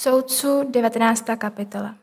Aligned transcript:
Soudců 0.00 0.62
19. 0.70 1.24
kapitola. 1.38 1.94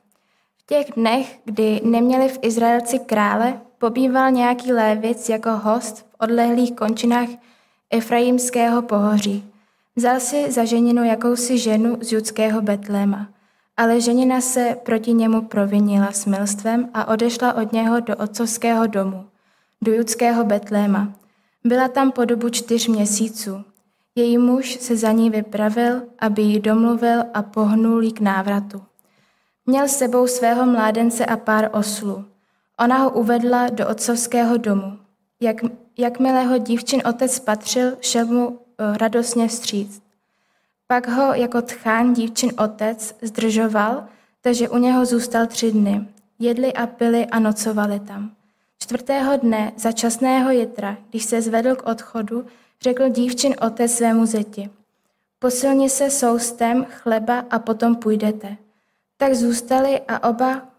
V 0.57 0.65
těch 0.67 0.85
dnech, 0.95 1.39
kdy 1.45 1.81
neměli 1.83 2.29
v 2.29 2.39
Izraelci 2.41 2.99
krále, 2.99 3.61
pobýval 3.77 4.31
nějaký 4.31 4.73
lévic 4.73 5.29
jako 5.29 5.49
host 5.51 5.97
v 5.97 6.05
odlehlých 6.19 6.75
končinách 6.75 7.29
Efraimského 7.89 8.81
pohoří. 8.81 9.53
Vzal 9.95 10.19
si 10.19 10.51
za 10.51 10.65
ženinu 10.65 11.03
jakousi 11.03 11.57
ženu 11.57 11.97
z 12.01 12.11
judského 12.11 12.61
Betléma, 12.61 13.27
ale 13.77 14.01
ženina 14.01 14.41
se 14.41 14.77
proti 14.83 15.13
němu 15.13 15.41
provinila 15.41 16.11
smilstvem 16.11 16.89
a 16.93 17.07
odešla 17.07 17.53
od 17.53 17.73
něho 17.73 17.99
do 17.99 18.15
otcovského 18.15 18.87
domu, 18.87 19.25
do 19.81 19.93
judského 19.93 20.43
Betléma. 20.43 21.13
Byla 21.63 21.87
tam 21.87 22.11
po 22.11 22.25
dobu 22.25 22.49
čtyř 22.49 22.87
měsíců. 22.87 23.63
Její 24.17 24.37
muž 24.37 24.77
se 24.81 24.97
za 24.97 25.11
ní 25.11 25.29
vypravil, 25.29 26.01
aby 26.19 26.41
ji 26.41 26.59
domluvil 26.59 27.23
a 27.33 27.41
pohnul 27.41 28.03
jí 28.03 28.11
k 28.11 28.19
návratu. 28.19 28.83
Měl 29.65 29.87
s 29.87 29.97
sebou 29.97 30.27
svého 30.27 30.65
mládence 30.65 31.25
a 31.25 31.37
pár 31.37 31.69
oslů. 31.73 32.25
Ona 32.79 32.97
ho 32.97 33.09
uvedla 33.09 33.69
do 33.69 33.87
otcovského 33.87 34.57
domu. 34.57 34.97
Jak, 35.39 35.57
jakmile 35.97 36.43
ho 36.43 36.57
dívčin 36.57 37.01
otec 37.09 37.33
spatřil, 37.33 37.97
šel 38.01 38.25
mu 38.25 38.59
eh, 38.59 38.97
radostně 38.97 39.47
vstříc. 39.47 40.01
Pak 40.87 41.07
ho 41.07 41.33
jako 41.33 41.61
tchán 41.61 42.13
dívčin 42.13 42.51
otec 42.57 43.15
zdržoval, 43.21 44.03
takže 44.41 44.69
u 44.69 44.77
něho 44.77 45.05
zůstal 45.05 45.47
tři 45.47 45.71
dny. 45.71 46.07
Jedli 46.39 46.73
a 46.73 46.87
pili 46.87 47.25
a 47.25 47.39
nocovali 47.39 47.99
tam. 47.99 48.31
Čtvrtého 48.79 49.37
dne, 49.37 49.71
za 49.77 49.91
časného 49.91 50.51
jitra, 50.51 50.97
když 51.09 51.25
se 51.25 51.41
zvedl 51.41 51.75
k 51.75 51.87
odchodu, 51.87 52.45
řekl 52.81 53.09
dívčin 53.09 53.55
otec 53.61 53.91
svému 53.91 54.25
zeti. 54.25 54.69
Posilni 55.39 55.89
se 55.89 56.09
soustem 56.09 56.85
chleba 56.89 57.45
a 57.49 57.59
potom 57.59 57.95
půjdete. 57.95 58.57
Tak 59.17 59.33
zůstali 59.33 60.01
a 60.07 60.29
oba, 60.29 60.69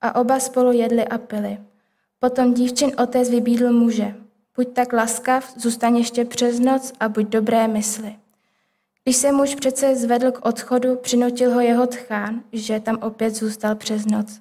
a 0.00 0.20
oba 0.20 0.40
spolu 0.40 0.72
jedli 0.72 1.08
a 1.08 1.18
pili. 1.18 1.58
Potom 2.18 2.54
dívčin 2.54 2.92
otec 3.02 3.30
vybídl 3.30 3.72
muže. 3.72 4.14
Buď 4.56 4.68
tak 4.72 4.92
laskav, 4.92 5.52
zůstaň 5.56 5.96
ještě 5.96 6.24
přes 6.24 6.60
noc 6.60 6.92
a 7.00 7.08
buď 7.08 7.26
dobré 7.26 7.68
mysli. 7.68 8.16
Když 9.04 9.16
se 9.16 9.32
muž 9.32 9.54
přece 9.54 9.96
zvedl 9.96 10.30
k 10.32 10.46
odchodu, 10.46 10.96
přinutil 10.96 11.54
ho 11.54 11.60
jeho 11.60 11.86
tchán, 11.86 12.42
že 12.52 12.80
tam 12.80 12.98
opět 13.02 13.34
zůstal 13.34 13.74
přes 13.74 14.06
noc. 14.06 14.40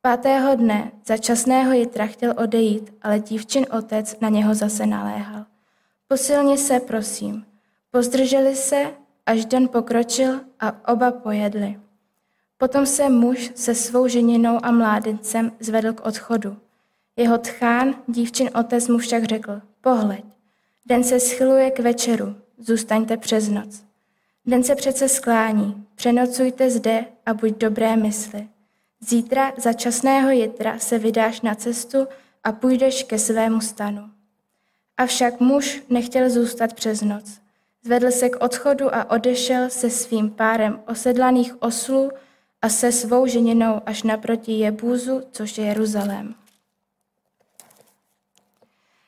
Pátého 0.00 0.54
dne, 0.54 0.92
za 1.06 1.16
časného 1.16 1.72
jitra 1.72 2.06
chtěl 2.06 2.34
odejít, 2.36 2.94
ale 3.02 3.18
dívčin 3.18 3.66
otec 3.70 4.16
na 4.20 4.28
něho 4.28 4.54
zase 4.54 4.86
naléhal. 4.86 5.44
Posilně 6.08 6.58
se, 6.58 6.80
prosím. 6.80 7.46
Pozdrželi 7.90 8.56
se, 8.56 8.94
až 9.26 9.44
den 9.44 9.68
pokročil 9.68 10.40
a 10.60 10.92
oba 10.92 11.10
pojedli. 11.10 11.80
Potom 12.58 12.86
se 12.86 13.08
muž 13.08 13.52
se 13.54 13.74
svou 13.74 14.08
ženinou 14.08 14.58
a 14.62 14.70
mládencem 14.70 15.52
zvedl 15.60 15.92
k 15.92 16.06
odchodu. 16.06 16.56
Jeho 17.16 17.38
tchán, 17.38 17.94
dívčin 18.06 18.50
otec 18.54 18.88
mu 18.88 18.98
však 18.98 19.24
řekl, 19.24 19.60
pohleď, 19.80 20.24
den 20.86 21.04
se 21.04 21.20
schyluje 21.20 21.70
k 21.70 21.78
večeru, 21.78 22.36
zůstaňte 22.58 23.16
přes 23.16 23.48
noc. 23.48 23.82
Den 24.46 24.64
se 24.64 24.74
přece 24.74 25.08
sklání, 25.08 25.86
přenocujte 25.94 26.70
zde 26.70 27.04
a 27.26 27.34
buď 27.34 27.58
dobré 27.58 27.96
mysli. 27.96 28.48
Zítra 29.00 29.52
za 29.56 29.72
časného 29.72 30.30
jitra 30.30 30.78
se 30.78 30.98
vydáš 30.98 31.40
na 31.40 31.54
cestu 31.54 32.06
a 32.44 32.52
půjdeš 32.52 33.02
ke 33.02 33.18
svému 33.18 33.60
stanu. 33.60 34.15
Avšak 34.98 35.40
muž 35.40 35.82
nechtěl 35.90 36.30
zůstat 36.30 36.72
přes 36.74 37.02
noc. 37.02 37.40
Zvedl 37.82 38.10
se 38.10 38.28
k 38.28 38.44
odchodu 38.44 38.94
a 38.94 39.10
odešel 39.10 39.70
se 39.70 39.90
svým 39.90 40.30
párem 40.30 40.80
osedlaných 40.86 41.62
oslů 41.62 42.10
a 42.62 42.68
se 42.68 42.92
svou 42.92 43.26
ženinou 43.26 43.80
až 43.86 44.02
naproti 44.02 44.52
Jebúzu, 44.52 45.22
což 45.30 45.58
je 45.58 45.64
Jeruzalém. 45.64 46.34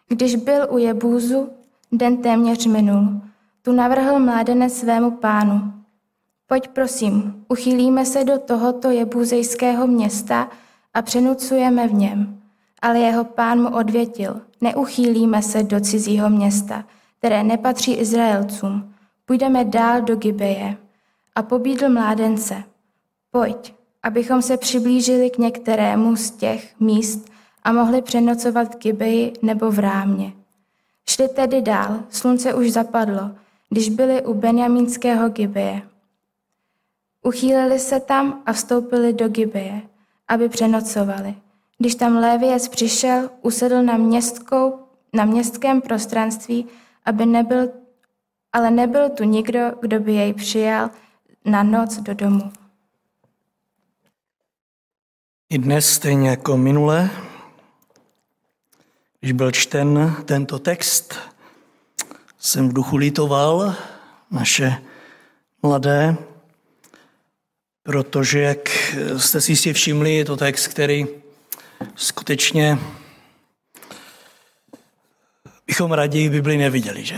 Když 0.08 0.36
byl 0.36 0.66
u 0.70 0.78
Jebúzu, 0.78 1.50
den 1.92 2.22
téměř 2.22 2.66
minul. 2.66 3.20
Tu 3.62 3.72
navrhl 3.72 4.20
mládenec 4.20 4.78
svému 4.78 5.10
pánu. 5.10 5.72
Pojď 6.46 6.68
prosím, 6.68 7.44
uchýlíme 7.48 8.04
se 8.06 8.24
do 8.24 8.38
tohoto 8.38 8.90
jebúzejského 8.90 9.86
města 9.86 10.50
a 10.94 11.02
přenucujeme 11.02 11.88
v 11.88 11.94
něm. 11.94 12.42
Ale 12.82 12.98
jeho 12.98 13.24
pán 13.24 13.62
mu 13.62 13.76
odvětil, 13.76 14.40
neuchýlíme 14.60 15.42
se 15.42 15.62
do 15.62 15.80
cizího 15.80 16.30
města, 16.30 16.84
které 17.18 17.42
nepatří 17.42 17.94
Izraelcům. 17.94 18.94
Půjdeme 19.24 19.64
dál 19.64 20.02
do 20.02 20.16
Gibeje. 20.16 20.76
A 21.34 21.42
pobídl 21.42 21.88
mládence, 21.88 22.62
pojď, 23.30 23.74
abychom 24.02 24.42
se 24.42 24.56
přiblížili 24.56 25.30
k 25.30 25.38
některému 25.38 26.16
z 26.16 26.30
těch 26.30 26.80
míst 26.80 27.30
a 27.62 27.72
mohli 27.72 28.02
přenocovat 28.02 28.74
v 28.74 28.78
Gibeji 28.78 29.32
nebo 29.42 29.70
v 29.70 29.78
Rámě. 29.78 30.32
Šli 31.08 31.28
tedy 31.28 31.62
dál, 31.62 32.00
slunce 32.08 32.54
už 32.54 32.72
zapadlo, 32.72 33.30
když 33.70 33.88
byli 33.88 34.22
u 34.22 34.34
Benjamínského 34.34 35.28
Gibeje. 35.28 35.82
Uchýlili 37.22 37.78
se 37.78 38.00
tam 38.00 38.42
a 38.46 38.52
vstoupili 38.52 39.12
do 39.12 39.28
Gibeje, 39.28 39.82
aby 40.28 40.48
přenocovali. 40.48 41.34
Když 41.78 41.94
tam 41.94 42.16
Léviec 42.16 42.68
přišel, 42.68 43.30
usedl 43.42 43.82
na, 43.82 43.96
městkou, 43.96 44.78
na 45.12 45.24
městském 45.24 45.80
prostranství, 45.80 46.66
aby 47.04 47.26
nebyl, 47.26 47.68
ale 48.52 48.70
nebyl 48.70 49.10
tu 49.10 49.24
nikdo, 49.24 49.60
kdo 49.80 50.00
by 50.00 50.12
jej 50.12 50.34
přijal 50.34 50.90
na 51.44 51.62
noc 51.62 51.96
do 51.96 52.14
domu. 52.14 52.52
I 55.50 55.58
dnes, 55.58 55.92
stejně 55.92 56.30
jako 56.30 56.56
minule, 56.56 57.10
když 59.20 59.32
byl 59.32 59.50
čten 59.50 60.16
tento 60.24 60.58
text, 60.58 61.14
jsem 62.38 62.68
v 62.68 62.72
duchu 62.72 62.96
litoval 62.96 63.74
naše 64.30 64.82
mladé, 65.62 66.16
protože, 67.82 68.40
jak 68.40 68.68
jste 69.16 69.40
si 69.40 69.52
jistě 69.52 69.72
všimli, 69.72 70.14
je 70.14 70.24
to 70.24 70.36
text, 70.36 70.66
který 70.66 71.06
skutečně 71.96 72.78
bychom 75.66 75.92
raději 75.92 76.30
Bibli 76.30 76.56
neviděli, 76.56 77.04
že? 77.04 77.16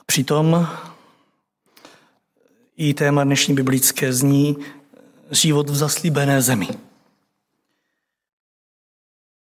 A 0.00 0.04
přitom 0.06 0.68
i 2.76 2.94
téma 2.94 3.24
dnešní 3.24 3.54
biblické 3.54 4.12
zní 4.12 4.56
život 5.30 5.70
v 5.70 5.76
zaslíbené 5.76 6.42
zemi. 6.42 6.68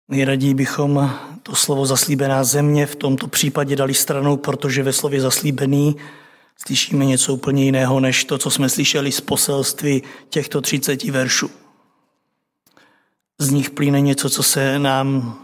Nejraději 0.09 0.55
bychom 0.55 1.21
to 1.43 1.55
slovo 1.55 1.87
zaslíbená 1.87 2.45
země 2.45 2.87
v 2.87 2.97
tomto 2.97 3.27
případě 3.27 3.77
dali 3.77 3.95
stranou, 3.95 4.37
protože 4.37 4.83
ve 4.83 4.93
slově 4.93 5.21
zaslíbený 5.21 5.97
slyšíme 6.67 7.05
něco 7.05 7.35
úplně 7.35 7.65
jiného, 7.65 8.01
než 8.01 8.25
to, 8.25 8.39
co 8.39 8.51
jsme 8.51 8.69
slyšeli 8.69 9.13
z 9.13 9.21
poselství 9.21 10.03
těchto 10.29 10.61
30 10.61 11.05
veršů. 11.05 11.51
Z 13.39 13.51
nich 13.51 13.71
plyne 13.71 14.01
něco, 14.01 14.31
co 14.31 14.43
se 14.43 14.79
nám 14.79 15.39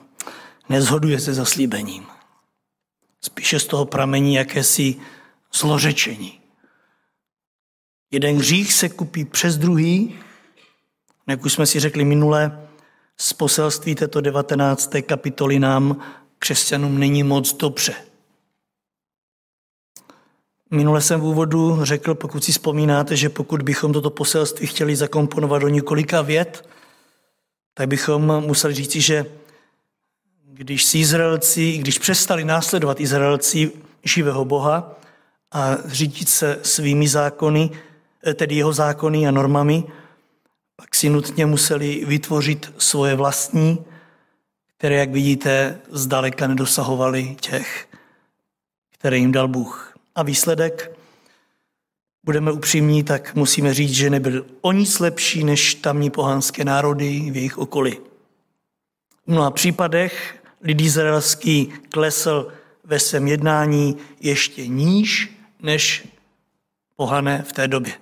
nezhoduje 0.69 1.21
se 1.21 1.35
zaslíbením. 1.35 2.07
Spíše 3.21 3.61
z 3.61 3.67
toho 3.67 3.87
pramení 3.87 4.35
jakési 4.35 4.97
zlořečení. 5.55 6.41
Jeden 8.11 8.37
hřích 8.37 8.73
se 8.73 8.89
kupí 8.89 9.25
přes 9.25 9.59
druhý, 9.59 10.19
jak 11.29 11.45
už 11.45 11.53
jsme 11.53 11.67
si 11.67 11.81
řekli 11.81 12.05
minule, 12.05 12.69
z 13.17 13.33
poselství 13.33 13.95
této 13.95 14.21
19. 14.21 14.91
kapitoly 15.07 15.59
nám 15.59 16.03
křesťanům 16.39 16.99
není 16.99 17.23
moc 17.23 17.53
dobře. 17.53 17.95
Minule 20.71 21.01
jsem 21.01 21.21
v 21.21 21.25
úvodu 21.25 21.79
řekl, 21.83 22.15
pokud 22.15 22.45
si 22.45 22.53
vzpomínáte, 22.53 23.17
že 23.17 23.29
pokud 23.29 23.63
bychom 23.63 23.93
toto 23.93 24.11
poselství 24.11 24.67
chtěli 24.67 24.97
zakomponovat 24.97 25.63
do 25.63 25.69
několika 25.69 26.23
vět, 26.23 26.69
tak 27.75 27.89
bychom 27.89 28.41
museli 28.41 28.75
říci, 28.75 29.01
že 29.01 29.27
když 30.45 30.85
si 30.85 30.99
Izraelci, 30.99 31.77
když 31.77 31.99
přestali 31.99 32.45
následovat 32.45 33.01
Izraelci 33.01 33.73
živého 34.05 34.45
Boha 34.45 34.95
a 35.53 35.77
řídit 35.85 36.29
se 36.29 36.59
svými 36.63 37.09
zákony, 37.09 37.71
tedy 38.35 38.55
jeho 38.55 38.73
zákony 38.73 39.29
a 39.29 39.31
normami, 39.31 39.85
pak 40.77 40.95
si 40.95 41.09
nutně 41.09 41.47
museli 41.47 42.05
vytvořit 42.05 42.73
svoje 42.79 43.15
vlastní, 43.15 43.85
které, 44.77 44.95
jak 44.95 45.11
vidíte, 45.11 45.81
zdaleka 45.91 46.47
nedosahovaly 46.47 47.37
těch, 47.41 47.89
které 48.91 49.19
jim 49.19 49.33
dal 49.33 49.49
Bůh. 49.49 49.96
A 50.17 50.23
výsledek, 50.23 50.93
budeme 52.25 52.53
upřímní, 52.53 53.05
tak 53.05 53.35
musíme 53.35 53.75
říct, 53.75 53.95
že 53.95 54.11
nebyl 54.11 54.47
o 54.61 54.73
nic 54.73 54.99
lepší 54.99 55.45
než 55.45 55.75
tamní 55.75 56.11
pohanské 56.11 56.65
národy 56.65 57.31
v 57.31 57.37
jejich 57.37 57.59
okolí. 57.59 57.99
V 59.27 59.31
mnoha 59.31 59.51
případech 59.51 60.37
lid 60.63 60.81
izraelský 60.81 61.73
klesl 61.89 62.49
ve 62.85 62.99
svém 62.99 63.27
jednání 63.27 63.97
ještě 64.21 64.67
níž 64.67 65.39
než 65.63 66.09
pohané 66.97 67.43
v 67.43 67.53
té 67.53 67.69
době. 67.69 67.93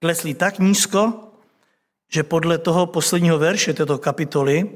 Klesli 0.00 0.34
tak 0.34 0.58
nízko, 0.58 1.12
že 2.12 2.22
podle 2.22 2.58
toho 2.58 2.86
posledního 2.86 3.38
verše 3.38 3.74
této 3.74 3.98
kapitoly 3.98 4.70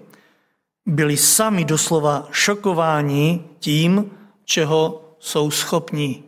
byli 0.87 1.17
sami 1.17 1.65
doslova 1.65 2.29
šokováni 2.31 3.45
tím, 3.59 4.11
čeho 4.45 5.04
jsou 5.25 5.51
schopní. 5.51 6.25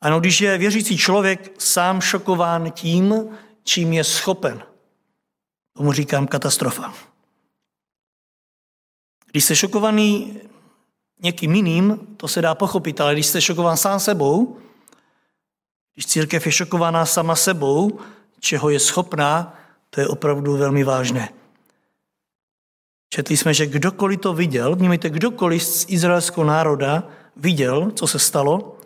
Ano, 0.00 0.20
když 0.20 0.40
je 0.40 0.58
věřící 0.58 0.98
člověk 0.98 1.60
sám 1.62 2.00
šokován 2.00 2.70
tím, 2.70 3.28
čím 3.64 3.92
je 3.92 4.04
schopen, 4.04 4.62
tomu 5.76 5.92
říkám 5.92 6.26
katastrofa. 6.26 6.94
Když 9.30 9.44
jste 9.44 9.56
šokovaný 9.56 10.40
někým 11.22 11.54
jiným, 11.54 12.16
to 12.16 12.28
se 12.28 12.42
dá 12.42 12.54
pochopit, 12.54 13.00
ale 13.00 13.12
když 13.12 13.26
jste 13.26 13.40
šokován 13.40 13.76
sám 13.76 14.00
sebou, 14.00 14.58
když 15.94 16.06
církev 16.06 16.46
je 16.46 16.52
šokovaná 16.52 17.06
sama 17.06 17.36
sebou, 17.36 18.00
čeho 18.40 18.70
je 18.70 18.80
schopná, 18.80 19.58
to 19.90 20.00
je 20.00 20.08
opravdu 20.08 20.56
velmi 20.56 20.84
vážné. 20.84 21.28
Četli 23.08 23.36
jsme, 23.36 23.54
že 23.54 23.66
kdokoliv 23.66 24.20
to 24.20 24.32
viděl, 24.32 24.76
vnímejte, 24.76 25.10
kdokoliv 25.10 25.62
z 25.62 25.86
izraelského 25.88 26.44
národa 26.44 27.19
viděl, 27.36 27.90
co 27.90 28.06
se 28.06 28.18
stalo, 28.18 28.78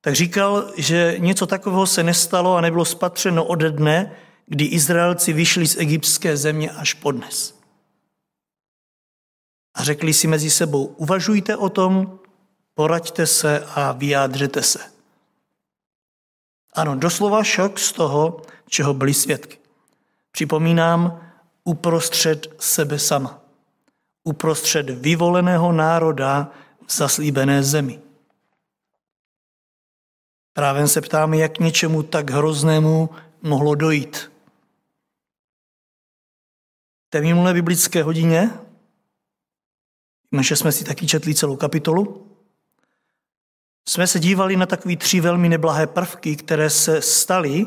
tak 0.00 0.14
říkal, 0.14 0.70
že 0.76 1.14
něco 1.18 1.46
takového 1.46 1.86
se 1.86 2.02
nestalo 2.02 2.56
a 2.56 2.60
nebylo 2.60 2.84
spatřeno 2.84 3.44
ode 3.44 3.70
dne, 3.70 4.16
kdy 4.46 4.64
Izraelci 4.64 5.32
vyšli 5.32 5.66
z 5.66 5.76
egyptské 5.76 6.36
země 6.36 6.70
až 6.70 6.94
podnes. 6.94 7.58
A 9.74 9.84
řekli 9.84 10.14
si 10.14 10.26
mezi 10.26 10.50
sebou, 10.50 10.84
uvažujte 10.84 11.56
o 11.56 11.68
tom, 11.68 12.18
poraďte 12.74 13.26
se 13.26 13.66
a 13.74 13.92
vyjádřete 13.92 14.62
se. 14.62 14.78
Ano, 16.74 16.96
doslova 16.96 17.44
šok 17.44 17.78
z 17.78 17.92
toho, 17.92 18.42
čeho 18.68 18.94
byli 18.94 19.14
svědky. 19.14 19.58
Připomínám, 20.30 21.20
uprostřed 21.64 22.46
sebe 22.58 22.98
sama. 22.98 23.40
Uprostřed 24.24 24.90
vyvoleného 24.90 25.72
národa 25.72 26.50
v 26.88 26.92
zaslíbené 26.92 27.62
zemi. 27.62 28.02
Právě 30.52 30.88
se 30.88 31.00
ptáme, 31.00 31.36
jak 31.36 31.58
něčemu 31.58 32.02
tak 32.02 32.30
hroznému 32.30 33.10
mohlo 33.42 33.74
dojít. 33.74 34.32
té 37.10 37.20
minulé 37.20 37.54
biblické 37.54 38.02
hodině, 38.02 38.50
že 40.40 40.56
jsme 40.56 40.72
si 40.72 40.84
taky 40.84 41.06
četli 41.06 41.34
celou 41.34 41.56
kapitolu, 41.56 42.26
jsme 43.88 44.06
se 44.06 44.20
dívali 44.20 44.56
na 44.56 44.66
takové 44.66 44.96
tři 44.96 45.20
velmi 45.20 45.48
neblahé 45.48 45.86
prvky, 45.86 46.36
které 46.36 46.70
se 46.70 47.02
staly 47.02 47.66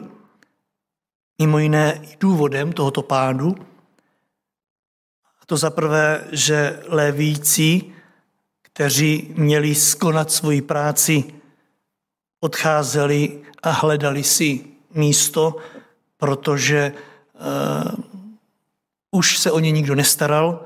mimo 1.41 1.59
jiné 1.59 2.01
i 2.03 2.17
důvodem 2.19 2.73
tohoto 2.73 3.01
pádu. 3.01 3.55
A 5.41 5.45
to 5.45 5.57
za 5.57 5.69
prvé, 5.69 6.27
že 6.31 6.83
lévíci, 6.87 7.93
kteří 8.73 9.33
měli 9.37 9.75
skonat 9.75 10.31
svoji 10.31 10.61
práci, 10.61 11.23
odcházeli 12.39 13.41
a 13.63 13.69
hledali 13.71 14.23
si 14.23 14.65
místo, 14.93 15.55
protože 16.17 16.93
uh, 16.93 18.03
už 19.11 19.37
se 19.37 19.51
o 19.51 19.59
ně 19.59 19.71
nikdo 19.71 19.95
nestaral, 19.95 20.63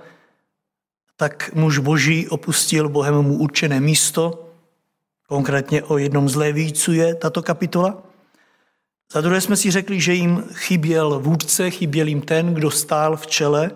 tak 1.17 1.53
muž 1.53 1.77
boží 1.77 2.27
opustil 2.27 2.89
Bohem 2.89 3.15
mu 3.15 3.37
určené 3.37 3.79
místo 3.79 4.45
Konkrétně 5.27 5.83
o 5.83 5.97
jednom 5.97 6.29
z 6.29 6.35
Lévíců 6.35 6.93
je 6.93 7.15
tato 7.15 7.43
kapitola. 7.43 8.03
Za 9.13 9.21
druhé 9.21 9.41
jsme 9.41 9.55
si 9.55 9.71
řekli, 9.71 10.01
že 10.01 10.13
jim 10.13 10.43
chyběl 10.53 11.19
vůdce, 11.19 11.71
chyběl 11.71 12.07
jim 12.07 12.21
ten, 12.21 12.53
kdo 12.53 12.71
stál 12.71 13.17
v 13.17 13.27
čele. 13.27 13.71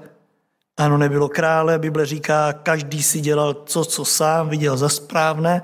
Ano, 0.80 0.98
nebylo 0.98 1.30
krále, 1.30 1.80
Bible 1.80 2.06
říká, 2.06 2.54
každý 2.54 3.04
si 3.04 3.22
dělal 3.22 3.54
co, 3.54 3.86
co 3.86 4.06
sám 4.06 4.50
viděl 4.50 4.78
za 4.78 4.90
správné. 4.90 5.62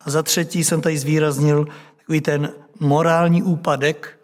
A 0.00 0.10
za 0.10 0.22
třetí 0.22 0.64
jsem 0.64 0.80
tady 0.80 0.98
zvýraznil 0.98 1.66
takový 1.96 2.20
ten 2.20 2.52
morální 2.80 3.42
úpadek, 3.42 4.18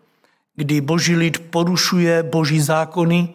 kdy 0.57 0.81
boží 0.81 1.17
lid 1.17 1.39
porušuje 1.51 2.23
boží 2.23 2.61
zákony, 2.61 3.35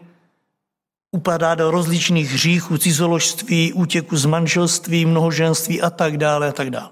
upadá 1.12 1.56
do 1.56 1.72
rozličných 1.72 2.32
hříchů, 2.32 2.78
cizoložství, 2.78 3.74
útěku 3.74 4.18
z 4.18 4.26
manželství, 4.26 5.06
mnohoženství 5.06 5.82
a 5.82 5.90
tak 5.90 6.18
dále 6.18 6.50
a 6.50 6.52
tak 6.52 6.70
dále. 6.70 6.92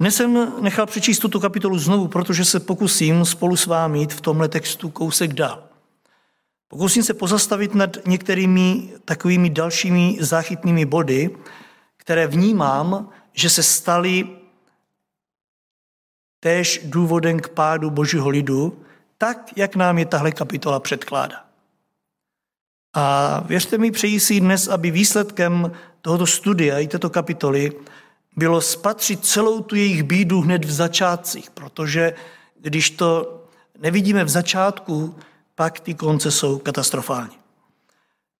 Dnes 0.00 0.16
jsem 0.16 0.52
nechal 0.62 0.86
přečíst 0.86 1.18
tuto 1.18 1.40
kapitolu 1.40 1.78
znovu, 1.78 2.08
protože 2.08 2.44
se 2.44 2.60
pokusím 2.60 3.24
spolu 3.24 3.56
s 3.56 3.66
vámi 3.66 3.98
jít 3.98 4.12
v 4.12 4.20
tomhle 4.20 4.48
textu 4.48 4.90
kousek 4.90 5.32
dál. 5.32 5.73
Pokusím 6.74 7.02
se 7.02 7.14
pozastavit 7.14 7.74
nad 7.74 7.96
některými 8.06 8.92
takovými 9.04 9.50
dalšími 9.50 10.16
záchytnými 10.20 10.84
body, 10.84 11.30
které 11.96 12.26
vnímám, 12.26 13.10
že 13.32 13.50
se 13.50 13.62
staly 13.62 14.28
též 16.40 16.80
důvodem 16.84 17.40
k 17.40 17.48
pádu 17.48 17.90
božího 17.90 18.28
lidu, 18.28 18.84
tak, 19.18 19.50
jak 19.56 19.76
nám 19.76 19.98
je 19.98 20.06
tahle 20.06 20.32
kapitola 20.32 20.80
předkládá. 20.80 21.44
A 22.94 23.40
věřte 23.46 23.78
mi, 23.78 23.90
přeji 23.90 24.20
si 24.20 24.40
dnes, 24.40 24.68
aby 24.68 24.90
výsledkem 24.90 25.72
tohoto 26.02 26.26
studia 26.26 26.78
i 26.78 26.88
této 26.88 27.10
kapitoly 27.10 27.72
bylo 28.36 28.60
spatřit 28.60 29.26
celou 29.26 29.60
tu 29.60 29.76
jejich 29.76 30.02
bídu 30.02 30.40
hned 30.40 30.64
v 30.64 30.72
začátcích, 30.72 31.50
protože 31.50 32.14
když 32.60 32.90
to 32.90 33.40
nevidíme 33.78 34.24
v 34.24 34.28
začátku, 34.28 35.14
pak 35.54 35.80
ty 35.80 35.94
konce 35.94 36.30
jsou 36.30 36.58
katastrofální. 36.58 37.36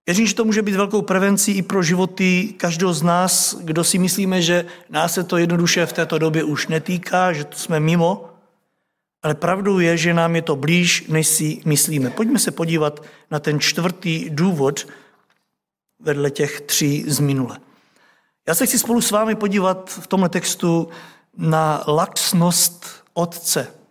Věřím, 0.06 0.26
že 0.26 0.34
to 0.34 0.44
může 0.44 0.62
být 0.62 0.74
velkou 0.74 1.02
prevencí 1.02 1.52
i 1.52 1.62
pro 1.62 1.82
životy 1.82 2.54
každého 2.56 2.94
z 2.94 3.02
nás, 3.02 3.56
kdo 3.60 3.84
si 3.84 3.98
myslíme, 3.98 4.42
že 4.42 4.66
nás 4.90 5.14
se 5.14 5.24
to 5.24 5.36
jednoduše 5.36 5.86
v 5.86 5.92
této 5.92 6.18
době 6.18 6.44
už 6.44 6.68
netýká, 6.68 7.32
že 7.32 7.44
to 7.44 7.58
jsme 7.58 7.80
mimo, 7.80 8.30
ale 9.22 9.34
pravdou 9.34 9.78
je, 9.78 9.96
že 9.96 10.14
nám 10.14 10.36
je 10.36 10.42
to 10.42 10.56
blíž, 10.56 11.04
než 11.08 11.26
si 11.26 11.60
myslíme. 11.64 12.10
Pojďme 12.10 12.38
se 12.38 12.50
podívat 12.50 13.02
na 13.30 13.38
ten 13.38 13.60
čtvrtý 13.60 14.30
důvod 14.30 14.86
vedle 16.00 16.30
těch 16.30 16.60
tří 16.60 17.04
z 17.06 17.20
minule. 17.20 17.58
Já 18.48 18.54
se 18.54 18.66
chci 18.66 18.78
spolu 18.78 19.00
s 19.00 19.10
vámi 19.10 19.34
podívat 19.34 19.90
v 19.90 20.06
tomhle 20.06 20.28
textu 20.28 20.88
na 21.36 21.84
laxnost 21.86 22.86
otce. 23.14 23.83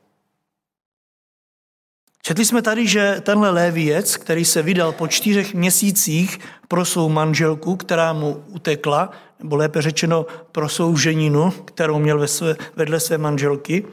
Četli 2.25 2.45
jsme 2.45 2.61
tady, 2.61 2.87
že 2.87 3.21
tenhle 3.21 3.49
léviec, 3.49 4.17
který 4.17 4.45
se 4.45 4.61
vydal 4.61 4.91
po 4.91 5.07
čtyřech 5.07 5.53
měsících 5.53 6.39
pro 6.67 6.85
svou 6.85 7.09
manželku, 7.09 7.75
která 7.75 8.13
mu 8.13 8.43
utekla, 8.47 9.11
nebo 9.39 9.55
lépe 9.55 9.81
řečeno 9.81 10.25
pro 10.51 10.69
svou 10.69 10.97
ženinu, 10.97 11.51
kterou 11.51 11.99
měl 11.99 12.19
ve 12.19 12.27
své, 12.27 12.55
vedle 12.75 12.99
své 12.99 13.17
manželky, 13.17 13.85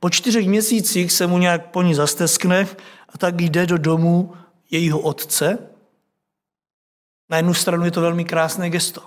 po 0.00 0.10
čtyřech 0.10 0.46
měsících 0.46 1.12
se 1.12 1.26
mu 1.26 1.38
nějak 1.38 1.70
po 1.70 1.82
ní 1.82 1.94
zasteskne 1.94 2.68
a 3.08 3.18
tak 3.18 3.40
jde 3.40 3.66
do 3.66 3.78
domu 3.78 4.34
jejího 4.70 5.00
otce. 5.00 5.58
Na 7.30 7.36
jednu 7.36 7.54
stranu 7.54 7.84
je 7.84 7.90
to 7.90 8.00
velmi 8.00 8.24
krásné 8.24 8.70
gesto. 8.70 9.02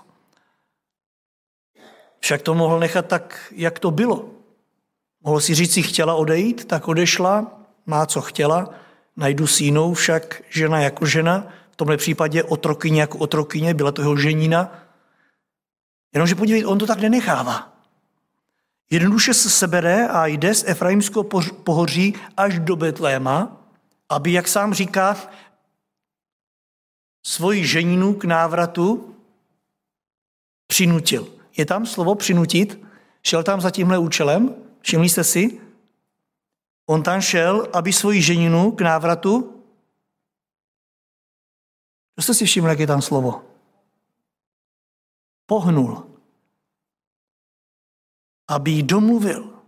Však 2.19 2.41
to 2.41 2.53
mohl 2.53 2.79
nechat 2.79 3.05
tak, 3.05 3.53
jak 3.55 3.79
to 3.79 3.91
bylo. 3.91 4.29
Mohl 5.23 5.39
si 5.39 5.55
říct, 5.55 5.73
si 5.73 5.83
chtěla 5.83 6.15
odejít, 6.15 6.65
tak 6.65 6.87
odešla, 6.87 7.58
má 7.89 8.05
co 8.05 8.21
chtěla, 8.21 8.69
najdu 9.17 9.47
si 9.47 9.63
jinou, 9.63 9.93
však 9.93 10.41
žena 10.49 10.79
jako 10.79 11.05
žena, 11.05 11.47
v 11.71 11.75
tomhle 11.75 11.97
případě 11.97 12.43
otrokyně 12.43 13.01
jako 13.01 13.17
otrokyně, 13.17 13.73
byla 13.73 13.91
to 13.91 14.01
jeho 14.01 14.17
ženina. 14.17 14.85
Jenomže 16.13 16.35
podívejte, 16.35 16.67
on 16.67 16.77
to 16.77 16.87
tak 16.87 16.99
nenechává. 16.99 17.73
Jednoduše 18.89 19.33
se 19.33 19.49
sebere 19.49 20.07
a 20.07 20.25
jde 20.25 20.53
z 20.55 20.63
Efraimského 20.67 21.23
pohoří 21.63 22.13
až 22.37 22.59
do 22.59 22.75
Betléma, 22.75 23.57
aby, 24.09 24.33
jak 24.33 24.47
sám 24.47 24.73
říká, 24.73 25.17
svoji 27.25 27.65
ženinu 27.67 28.13
k 28.13 28.25
návratu 28.25 29.15
přinutil. 30.67 31.27
Je 31.57 31.65
tam 31.65 31.85
slovo 31.85 32.15
přinutit? 32.15 32.81
Šel 33.23 33.43
tam 33.43 33.61
za 33.61 33.71
tímhle 33.71 33.97
účelem? 33.97 34.55
Všimli 34.81 35.09
jste 35.09 35.23
si? 35.23 35.68
On 36.89 37.03
tam 37.03 37.21
šel, 37.21 37.69
aby 37.73 37.93
svoji 37.93 38.21
ženinu 38.21 38.71
k 38.71 38.81
návratu? 38.81 39.63
Co 42.15 42.23
jste 42.23 42.33
si 42.33 42.45
všimli, 42.45 42.69
jak 42.69 42.79
je 42.79 42.87
tam 42.87 43.01
slovo? 43.01 43.45
Pohnul. 45.45 46.17
Aby 48.47 48.71
jí 48.71 48.83
domluvil. 48.83 49.61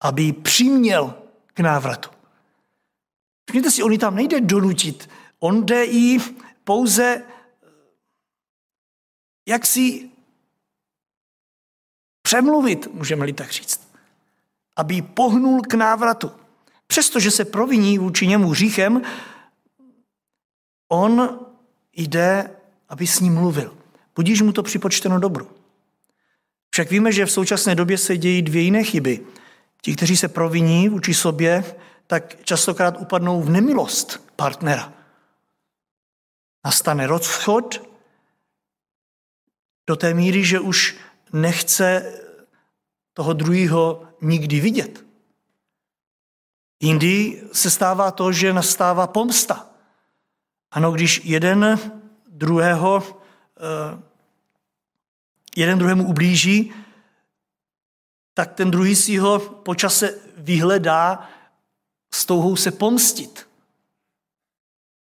Aby 0.00 0.22
jí 0.22 0.32
přiměl 0.32 1.14
k 1.54 1.60
návratu. 1.60 2.10
Všimněte 3.48 3.70
si, 3.70 3.82
on 3.82 3.92
ji 3.92 3.98
tam 3.98 4.14
nejde 4.14 4.40
donutit. 4.40 5.10
On 5.38 5.66
jde 5.66 5.84
jí 5.84 6.18
pouze 6.64 7.22
jak 9.46 9.66
si 9.66 10.10
přemluvit, 12.22 12.86
můžeme-li 12.86 13.32
tak 13.32 13.50
říct. 13.50 13.91
Aby 14.76 15.02
pohnul 15.02 15.60
k 15.62 15.74
návratu. 15.74 16.30
Přestože 16.86 17.30
se 17.30 17.44
proviní 17.44 17.98
vůči 17.98 18.26
němu 18.26 18.48
hříchem, 18.48 19.02
on 20.88 21.40
jde, 21.92 22.50
aby 22.88 23.06
s 23.06 23.20
ním 23.20 23.34
mluvil. 23.34 23.76
Budíš 24.14 24.42
mu 24.42 24.52
to 24.52 24.62
připočteno 24.62 25.20
dobru. 25.20 25.50
Však 26.70 26.90
víme, 26.90 27.12
že 27.12 27.26
v 27.26 27.32
současné 27.32 27.74
době 27.74 27.98
se 27.98 28.16
dějí 28.16 28.42
dvě 28.42 28.62
jiné 28.62 28.84
chyby. 28.84 29.26
Ti, 29.82 29.96
kteří 29.96 30.16
se 30.16 30.28
proviní 30.28 30.88
vůči 30.88 31.14
sobě, 31.14 31.64
tak 32.06 32.44
častokrát 32.44 33.00
upadnou 33.00 33.42
v 33.42 33.50
nemilost 33.50 34.32
partnera. 34.36 34.92
Nastane 36.64 37.06
rozchod 37.06 37.88
do 39.86 39.96
té 39.96 40.14
míry, 40.14 40.44
že 40.44 40.60
už 40.60 40.96
nechce 41.32 42.12
toho 43.14 43.32
druhého 43.32 44.08
nikdy 44.20 44.60
vidět. 44.60 45.04
Jindy 46.80 47.42
se 47.52 47.70
stává 47.70 48.10
to, 48.10 48.32
že 48.32 48.52
nastává 48.52 49.06
pomsta. 49.06 49.66
Ano, 50.70 50.92
když 50.92 51.20
jeden 51.24 51.78
druhého, 52.26 53.02
eh, 53.56 54.02
jeden 55.56 55.78
druhému 55.78 56.06
ublíží, 56.08 56.72
tak 58.34 58.52
ten 58.52 58.70
druhý 58.70 58.96
si 58.96 59.16
ho 59.16 59.38
počase 59.38 60.18
vyhledá 60.36 61.28
s 62.14 62.24
touhou 62.24 62.56
se 62.56 62.70
pomstit. 62.70 63.48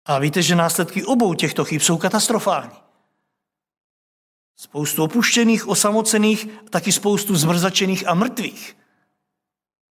A 0.05 0.19
víte, 0.19 0.41
že 0.41 0.55
následky 0.55 1.05
obou 1.05 1.33
těchto 1.33 1.65
chyb 1.65 1.81
jsou 1.81 1.97
katastrofální. 1.97 2.84
Spoustu 4.55 5.03
opuštěných, 5.03 5.67
osamocených, 5.67 6.47
taky 6.69 6.91
spoustu 6.91 7.35
zmrzačených 7.35 8.07
a 8.07 8.13
mrtvých. 8.13 8.77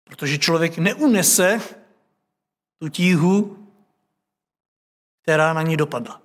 Protože 0.03 0.37
člověk 0.37 0.77
neunese 0.77 1.61
tu 2.79 2.89
tíhu, 2.89 3.67
která 5.21 5.53
na 5.53 5.61
ní 5.61 5.77
dopadla. 5.77 6.21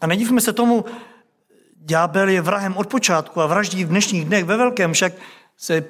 A 0.00 0.06
nedívme 0.06 0.40
se 0.40 0.52
tomu, 0.52 0.84
ďábel 1.76 2.28
je 2.28 2.40
vrahem 2.40 2.76
od 2.76 2.86
počátku 2.86 3.40
a 3.40 3.46
vraždí 3.46 3.84
v 3.84 3.88
dnešních 3.88 4.24
dnech 4.24 4.44
ve 4.44 4.56
velkém, 4.56 4.92
však 4.92 5.12
se 5.56 5.84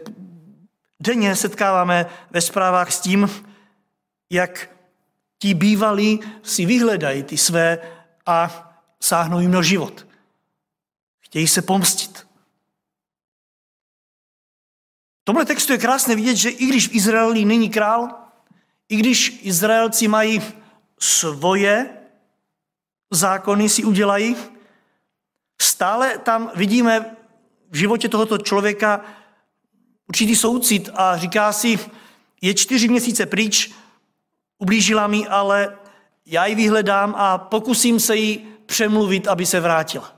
denně 1.00 1.36
setkáváme 1.36 2.06
ve 2.30 2.40
zprávách 2.40 2.92
s 2.92 3.00
tím, 3.00 3.30
jak 4.30 4.70
ti 5.38 5.54
bývalí 5.54 6.20
si 6.42 6.66
vyhledají 6.66 7.22
ty 7.22 7.36
své 7.36 7.78
a 8.26 8.70
sáhnou 9.00 9.40
jim 9.40 9.50
na 9.50 9.62
život. 9.62 10.07
Chtějí 11.28 11.48
se 11.48 11.62
pomstit. 11.62 12.18
V 15.20 15.24
tomhle 15.24 15.44
textu 15.44 15.72
je 15.72 15.78
krásné 15.78 16.16
vidět, 16.16 16.36
že 16.36 16.50
i 16.50 16.66
když 16.66 16.88
v 16.88 16.94
Izraeli 16.94 17.44
není 17.44 17.70
král, 17.70 18.08
i 18.88 18.96
když 18.96 19.40
Izraelci 19.42 20.08
mají 20.08 20.42
svoje 20.98 21.98
zákony 23.10 23.68
si 23.68 23.84
udělají, 23.84 24.36
stále 25.62 26.18
tam 26.18 26.50
vidíme 26.54 27.16
v 27.70 27.76
životě 27.76 28.08
tohoto 28.08 28.38
člověka 28.38 29.04
určitý 30.08 30.36
soucit 30.36 30.90
a 30.94 31.16
říká 31.16 31.52
si, 31.52 31.78
je 32.40 32.54
čtyři 32.54 32.88
měsíce 32.88 33.26
pryč, 33.26 33.70
ublížila 34.58 35.06
mi, 35.06 35.28
ale 35.28 35.78
já 36.26 36.46
ji 36.46 36.54
vyhledám 36.54 37.14
a 37.18 37.38
pokusím 37.38 38.00
se 38.00 38.16
jí 38.16 38.48
přemluvit, 38.66 39.28
aby 39.28 39.46
se 39.46 39.60
vrátila. 39.60 40.17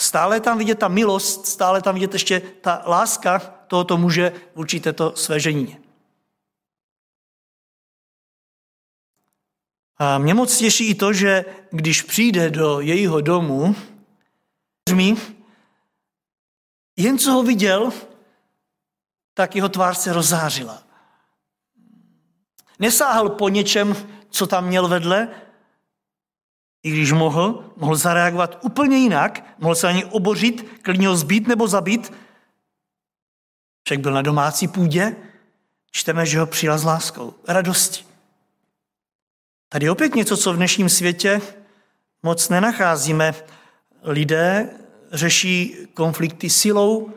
Stále 0.00 0.40
tam 0.40 0.58
vidět 0.58 0.78
ta 0.78 0.88
milost, 0.88 1.46
stále 1.46 1.82
tam 1.82 1.94
vidět 1.94 2.12
ještě 2.12 2.40
ta 2.40 2.82
láska 2.86 3.38
tohoto 3.38 3.96
muže 3.96 4.32
vůči 4.54 4.80
této 4.80 5.16
své 5.16 5.40
ženině. 5.40 5.80
A 9.96 10.18
mě 10.18 10.34
moc 10.34 10.58
těší 10.58 10.88
i 10.88 10.94
to, 10.94 11.12
že 11.12 11.44
když 11.70 12.02
přijde 12.02 12.50
do 12.50 12.80
jejího 12.80 13.20
domu, 13.20 13.76
jen 16.96 17.18
co 17.18 17.32
ho 17.32 17.42
viděl, 17.42 17.92
tak 19.34 19.56
jeho 19.56 19.68
tvář 19.68 19.98
se 19.98 20.12
rozářila. 20.12 20.82
Nesáhl 22.78 23.28
po 23.28 23.48
něčem, 23.48 23.96
co 24.30 24.46
tam 24.46 24.66
měl 24.66 24.88
vedle, 24.88 25.28
i 26.88 26.90
když 26.90 27.12
mohl, 27.12 27.64
mohl 27.76 27.96
zareagovat 27.96 28.58
úplně 28.62 28.96
jinak, 28.96 29.44
mohl 29.58 29.74
se 29.74 29.88
ani 29.88 30.04
obořit, 30.04 30.78
klidně 30.82 31.08
ho 31.08 31.16
zbít 31.16 31.48
nebo 31.48 31.68
zabít. 31.68 32.12
Však 33.84 34.00
byl 34.00 34.12
na 34.12 34.22
domácí 34.22 34.68
půdě, 34.68 35.16
čteme, 35.90 36.26
že 36.26 36.40
ho 36.40 36.46
přijal 36.46 36.78
s 36.78 36.84
láskou, 36.84 37.34
radostí. 37.48 38.04
Tady 39.68 39.90
opět 39.90 40.14
něco, 40.14 40.36
co 40.36 40.52
v 40.52 40.56
dnešním 40.56 40.88
světě 40.88 41.40
moc 42.22 42.48
nenacházíme. 42.48 43.34
Lidé 44.02 44.70
řeší 45.12 45.76
konflikty 45.94 46.50
silou. 46.50 47.10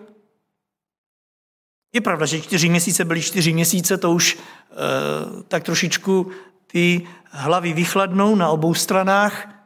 Je 1.94 2.02
pravda, 2.02 2.26
že 2.26 2.42
čtyři 2.42 2.70
měsíce 2.70 3.06
byly 3.06 3.22
čtyři 3.22 3.54
měsíce, 3.54 3.98
to 3.98 4.12
už 4.12 4.36
e, 4.36 5.44
tak 5.48 5.64
trošičku 5.64 6.32
ty 6.68 7.08
hlavy 7.32 7.74
vychladnou 7.74 8.36
na 8.36 8.50
obou 8.50 8.74
stranách. 8.74 9.61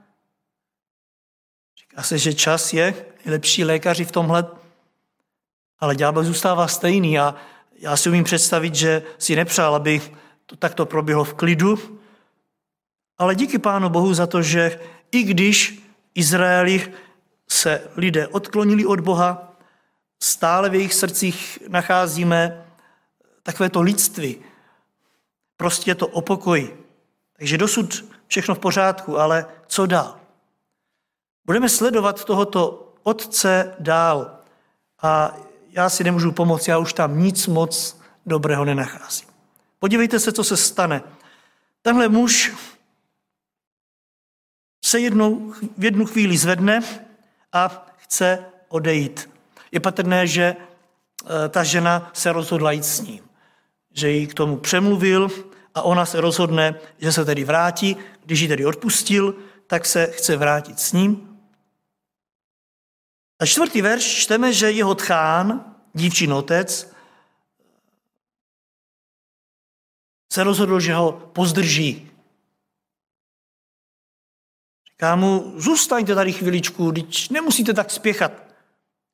Říká 1.96 2.04
se, 2.04 2.18
že 2.18 2.34
čas 2.34 2.74
je 2.74 2.94
lepší 3.26 3.66
lékaři 3.66 4.06
v 4.06 4.12
tomhle, 4.12 4.46
ale 5.80 5.96
ďábel 5.96 6.24
zůstává 6.24 6.68
stejný 6.68 7.20
a 7.20 7.36
já 7.80 7.98
si 7.98 8.10
umím 8.10 8.24
představit, 8.24 8.76
že 8.76 9.04
si 9.18 9.36
nepřál, 9.36 9.76
aby 9.76 10.02
to 10.46 10.56
takto 10.56 10.86
proběhlo 10.86 11.24
v 11.24 11.34
klidu, 11.34 12.00
ale 13.18 13.36
díky 13.36 13.60
Pánu 13.60 13.90
Bohu 13.90 14.14
za 14.14 14.28
to, 14.28 14.42
že 14.42 14.80
i 15.12 15.24
když 15.24 15.80
Izraeli 16.16 16.94
se 17.50 17.82
lidé 17.96 18.28
odklonili 18.28 18.86
od 18.86 19.00
Boha, 19.00 19.56
stále 20.20 20.70
v 20.70 20.76
jejich 20.76 20.94
srdcích 20.94 21.60
nacházíme 21.68 22.66
takovéto 23.44 23.82
lidství. 23.82 24.38
Prostě 25.58 25.96
to 25.96 26.08
o 26.08 26.22
pokoji. 26.22 26.86
Takže 27.38 27.58
dosud 27.58 28.06
všechno 28.28 28.56
v 28.56 28.60
pořádku, 28.60 29.20
ale 29.20 29.46
co 29.68 29.86
dál? 29.86 30.25
Budeme 31.46 31.70
sledovat 31.70 32.26
tohoto 32.26 32.94
otce 33.04 33.76
dál. 33.80 34.40
A 35.02 35.36
já 35.70 35.90
si 35.90 36.04
nemůžu 36.04 36.32
pomoct, 36.32 36.68
já 36.68 36.78
už 36.78 36.94
tam 36.94 37.20
nic 37.20 37.48
moc 37.48 38.02
dobrého 38.26 38.66
nenacházím. 38.66 39.28
Podívejte 39.80 40.20
se, 40.20 40.32
co 40.32 40.44
se 40.44 40.58
stane. 40.58 41.04
Tenhle 41.82 42.10
muž 42.10 42.54
se 44.86 45.00
jednou, 45.00 45.54
v 45.78 45.84
jednu 45.84 46.06
chvíli 46.06 46.38
zvedne 46.38 46.82
a 47.54 47.88
chce 47.98 48.46
odejít. 48.70 49.30
Je 49.72 49.80
patrné, 49.80 50.28
že 50.28 50.56
eh, 50.56 51.50
ta 51.50 51.64
žena 51.64 52.12
se 52.14 52.32
rozhodla 52.32 52.72
jít 52.72 52.86
s 52.86 53.02
ním. 53.02 53.24
Že 53.94 54.10
jí 54.10 54.28
k 54.28 54.34
tomu 54.34 54.58
přemluvil 54.58 55.30
a 55.76 55.82
ona 55.82 56.06
se 56.06 56.22
rozhodne, 56.22 56.76
že 56.98 57.12
se 57.12 57.26
tedy 57.26 57.44
vrátí. 57.44 57.98
Když 58.26 58.40
ji 58.40 58.48
tedy 58.48 58.66
odpustil, 58.66 59.36
tak 59.68 59.86
se 59.86 60.08
chce 60.08 60.38
vrátit 60.38 60.80
s 60.80 60.94
ním. 60.94 61.35
A 63.40 63.46
čtvrtý 63.46 63.82
verš 63.82 64.04
čteme, 64.04 64.54
že 64.54 64.72
jeho 64.72 64.96
tchán, 64.96 65.76
dívčin 65.94 66.34
otec, 66.34 66.96
se 70.34 70.44
rozhodl, 70.44 70.80
že 70.80 70.94
ho 70.94 71.12
pozdrží, 71.12 72.16
Říká 74.96 75.16
mu, 75.16 75.54
zůstaňte 75.56 76.16
tady 76.16 76.34
chviličku, 76.34 76.92
když 76.92 77.30
nemusíte 77.30 77.74
tak 77.74 77.92
spěchat. 77.92 78.32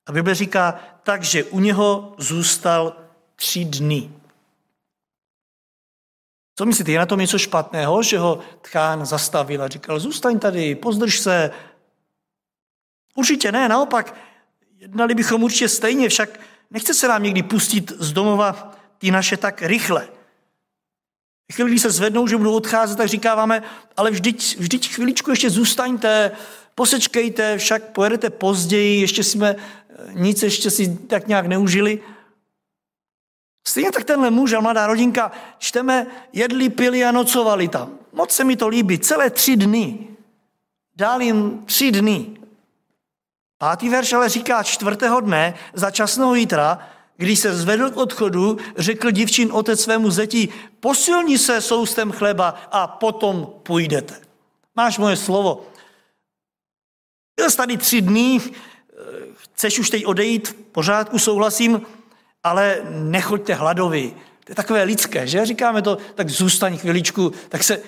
A 0.06 0.12
Bible 0.12 0.36
říká, 0.36 0.80
takže 1.04 1.44
u 1.44 1.60
něho 1.60 2.14
zůstal 2.18 2.96
tři 3.36 3.66
dny. 3.66 4.12
Co 6.56 6.66
myslíte, 6.66 6.92
je 6.92 7.00
na 7.00 7.06
tom 7.06 7.20
něco 7.20 7.38
špatného, 7.38 8.04
že 8.04 8.20
ho 8.20 8.40
tchán 8.62 9.06
zastavil 9.06 9.64
a 9.64 9.68
říkal, 9.68 10.00
zůstaň 10.00 10.40
tady, 10.40 10.76
pozdrž 10.76 11.20
se. 11.20 11.52
Určitě 13.16 13.52
ne, 13.52 13.70
naopak, 13.70 14.16
jednali 14.80 15.16
bychom 15.16 15.44
určitě 15.44 15.70
stejně, 15.70 16.10
však 16.10 16.40
nechce 16.72 16.94
se 16.94 17.08
nám 17.08 17.24
někdy 17.24 17.44
pustit 17.44 17.92
z 17.92 18.14
domova 18.14 18.76
ty 18.98 19.12
naše 19.12 19.38
tak 19.38 19.62
rychle. 19.62 20.08
Chvíli, 21.54 21.70
když 21.70 21.82
se 21.82 21.92
zvednou, 21.92 22.28
že 22.28 22.38
budou 22.38 22.54
odcházet, 22.54 22.98
tak 22.98 23.08
říkáváme, 23.08 23.64
ale 23.98 24.12
vždyť, 24.12 24.58
vždyť 24.58 24.90
chviličku 24.90 25.30
ještě 25.30 25.50
zůstaňte, 25.50 26.32
posečkejte, 26.76 27.58
však 27.58 27.84
pojedete 27.84 28.30
později, 28.30 29.02
ještě 29.02 29.24
jsme 29.24 29.56
nic 30.14 30.44
ještě 30.44 30.72
si 30.72 30.98
tak 30.98 31.28
nějak 31.28 31.46
neužili. 31.46 32.00
Stejně 33.68 33.92
tak 33.92 34.04
tenhle 34.04 34.32
muž 34.32 34.54
a 34.54 34.60
mladá 34.60 34.88
rodinka, 34.88 35.32
čteme, 35.58 36.08
jedli, 36.34 36.70
pili 36.70 37.06
a 37.06 37.12
nocovali 37.12 37.68
tam. 37.68 38.00
Moc 38.14 38.32
se 38.32 38.44
mi 38.44 38.56
to 38.56 38.68
líbí, 38.68 39.00
celé 39.00 39.30
tři 39.30 39.56
dny. 39.56 40.08
Dál 40.96 41.22
jim 41.22 41.64
tři 41.66 41.92
dny. 41.92 42.41
Pátý 43.62 43.90
verš 43.90 44.14
ale 44.14 44.30
říká 44.30 44.64
čtvrtého 44.64 45.20
dne, 45.20 45.54
za 45.74 45.92
časného 45.92 46.36
jítra, 46.36 46.80
když 47.18 47.40
se 47.40 47.56
zvedl 47.56 47.90
k 47.90 47.98
odchodu, 47.98 48.58
řekl 48.78 49.12
divčin 49.12 49.50
otec 49.52 49.82
svému 49.82 50.12
zeti, 50.12 50.50
posilni 50.80 51.38
se 51.38 51.62
soustem 51.62 52.12
chleba 52.12 52.50
a 52.72 52.88
potom 52.88 53.54
půjdete. 53.64 54.22
Máš 54.76 54.98
moje 54.98 55.16
slovo. 55.16 55.68
Byl 57.36 57.50
jsi 57.50 57.58
tady 57.58 57.78
tři 57.78 58.02
dny, 58.02 58.42
chceš 59.38 59.80
už 59.80 59.90
teď 59.90 60.06
odejít, 60.06 60.48
v 60.48 60.54
pořádku, 60.54 61.20
souhlasím, 61.20 61.82
ale 62.44 62.82
nechoďte 62.90 63.54
hladovi. 63.54 64.16
To 64.44 64.52
je 64.52 64.56
takové 64.56 64.84
lidské, 64.84 65.28
že? 65.28 65.46
Říkáme 65.46 65.82
to, 65.82 65.98
tak 66.16 66.30
zůstaň 66.30 66.78
chviličku, 66.78 67.32
tak 67.50 67.64
se, 67.64 67.82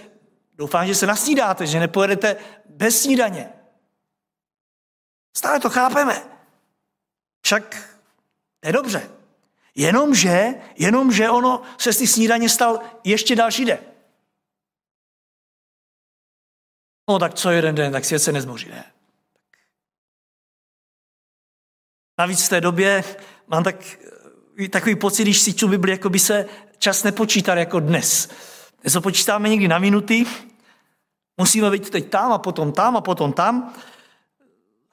doufám, 0.57 0.87
že 0.87 0.95
se 0.95 1.07
nasnídáte, 1.07 1.67
že 1.67 1.79
nepojedete 1.79 2.35
bez 2.69 3.01
snídaně. 3.01 3.49
Stále 5.43 5.59
to 5.59 5.69
chápeme. 5.69 6.23
Však 7.45 7.89
je 8.65 8.71
dobře. 8.71 9.09
Jenomže, 9.75 10.53
jenomže 10.75 11.29
ono 11.29 11.61
se 11.77 11.93
z 11.93 11.97
té 11.97 12.07
snídaně 12.07 12.49
stal 12.49 12.79
ještě 13.03 13.35
další 13.35 13.65
den. 13.65 13.79
No 17.09 17.19
tak 17.19 17.33
co 17.33 17.49
jeden 17.49 17.75
den, 17.75 17.91
tak 17.91 18.05
svět 18.05 18.19
se 18.19 18.31
nezboří, 18.31 18.69
ne? 18.69 18.93
Navíc 22.19 22.45
v 22.45 22.49
té 22.49 22.61
době 22.61 23.03
mám 23.47 23.63
tak, 23.63 23.75
takový 24.69 24.95
pocit, 24.95 25.23
když 25.23 25.41
si 25.41 25.53
čtu 25.53 25.67
Bibli, 25.67 25.91
jako 25.91 26.09
by 26.09 26.19
se 26.19 26.45
čas 26.77 27.03
nepočítal 27.03 27.57
jako 27.57 27.79
dnes. 27.79 28.29
Dnes 28.81 28.95
ho 28.95 29.01
počítáme 29.01 29.49
někdy 29.49 29.67
na 29.67 29.79
minuty, 29.79 30.25
musíme 31.37 31.71
být 31.71 31.89
teď 31.89 32.09
tam 32.09 32.31
a 32.31 32.37
potom 32.37 32.71
tam 32.71 32.97
a 32.97 33.01
potom 33.01 33.33
tam. 33.33 33.75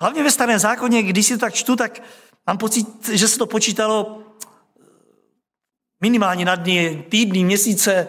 Hlavně 0.01 0.23
ve 0.23 0.31
starém 0.31 0.59
zákoně, 0.59 1.03
když 1.03 1.27
si 1.27 1.35
to 1.35 1.41
tak 1.41 1.55
čtu, 1.55 1.77
tak 1.77 2.03
mám 2.47 2.59
pocit, 2.59 3.09
že 3.09 3.29
se 3.29 3.39
to 3.39 3.47
počítalo 3.47 4.23
minimálně 6.01 6.45
na 6.45 6.55
dny, 6.55 7.05
týdny, 7.09 7.45
měsíce, 7.45 8.09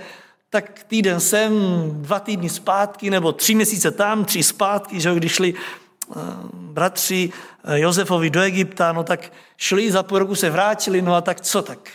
tak 0.50 0.84
týden 0.84 1.20
sem, 1.20 1.54
dva 1.92 2.20
týdny 2.20 2.50
zpátky, 2.50 3.10
nebo 3.10 3.32
tři 3.32 3.56
měsíce 3.56 3.92
tam, 3.92 4.26
tři 4.26 4.44
zpátky, 4.44 5.00
že 5.00 5.16
když 5.16 5.32
šli 5.32 5.54
eh, 5.54 6.16
bratři 6.54 7.32
eh, 7.64 7.80
Josefovi 7.80 8.30
do 8.30 8.42
Egypta, 8.42 8.92
no 8.92 9.04
tak 9.04 9.34
šli, 9.58 9.92
za 9.92 10.04
půl 10.04 10.20
roku 10.20 10.36
se 10.36 10.50
vrátili, 10.50 11.02
no 11.02 11.16
a 11.16 11.22
tak 11.22 11.42
co 11.42 11.62
tak? 11.62 11.90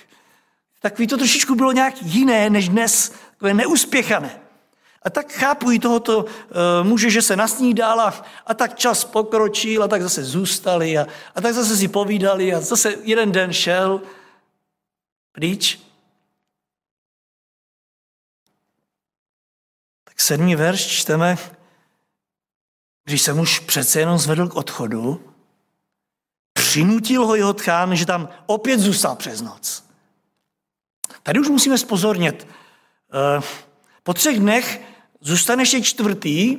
Takový 0.81 1.07
to 1.07 1.17
trošičku 1.17 1.55
bylo 1.55 1.73
nějak 1.73 1.95
jiné 2.03 2.51
než 2.51 2.69
dnes, 2.69 3.13
takové 3.31 3.55
neúspěchané. 3.55 4.46
A 5.07 5.11
tak 5.11 5.33
chápu 5.33 5.71
i 5.71 5.79
tohoto 5.79 6.19
uh, 6.19 6.29
muže, 6.83 7.11
že 7.11 7.23
se 7.23 7.37
nasnídal 7.37 8.01
a, 8.01 8.25
a 8.47 8.55
tak 8.55 8.75
čas 8.75 9.05
pokročil 9.05 9.83
a 9.83 9.89
tak 9.89 10.03
zase 10.03 10.25
zůstali 10.25 10.99
a, 10.99 11.07
a 11.35 11.41
tak 11.41 11.55
zase 11.55 11.77
si 11.77 11.89
povídali 11.89 12.55
a 12.55 12.61
zase 12.61 12.95
jeden 13.03 13.33
den 13.33 13.53
šel 13.53 14.03
pryč. 15.33 15.79
Tak 20.05 20.21
sedmý 20.21 20.57
verš 20.57 20.87
čteme, 20.87 21.37
když 23.05 23.23
se 23.23 23.33
muž 23.35 23.61
přece 23.61 24.01
jenom 24.01 24.19
zvedl 24.19 24.49
k 24.49 24.55
odchodu, 24.55 25.35
přinutil 26.53 27.27
ho 27.27 27.35
jeho 27.35 27.53
tchán, 27.53 27.97
že 27.97 28.07
tam 28.07 28.29
opět 28.47 28.81
zůstal 28.81 29.17
přes 29.17 29.41
noc. 29.41 29.85
Tady 31.23 31.41
už 31.41 31.49
musíme 31.49 31.79
spozornit. 31.79 32.47
Eh, 33.15 33.43
po 34.03 34.15
třech 34.15 34.41
dnech 34.41 34.96
zůstane 35.27 35.63
ještě 35.63 35.83
čtvrtý, 35.83 36.59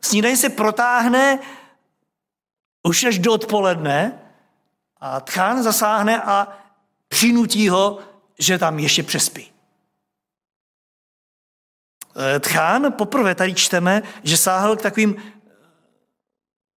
snídaně 0.00 0.36
se 0.36 0.48
protáhne 0.48 1.38
už 2.82 3.04
až 3.04 3.18
do 3.18 3.32
odpoledne 3.32 4.22
a 5.00 5.20
tchán 5.20 5.62
zasáhne 5.62 6.22
a 6.22 6.58
přinutí 7.08 7.68
ho, 7.68 7.98
že 8.38 8.58
tam 8.58 8.78
ještě 8.78 9.02
přespí. 9.02 9.52
Eh, 12.16 12.40
tchán, 12.40 12.92
poprvé 12.92 13.34
tady 13.34 13.54
čteme, 13.54 14.02
že 14.22 14.36
sáhl 14.36 14.76
k 14.76 14.82
takovým 14.82 15.16
eh, 15.16 15.32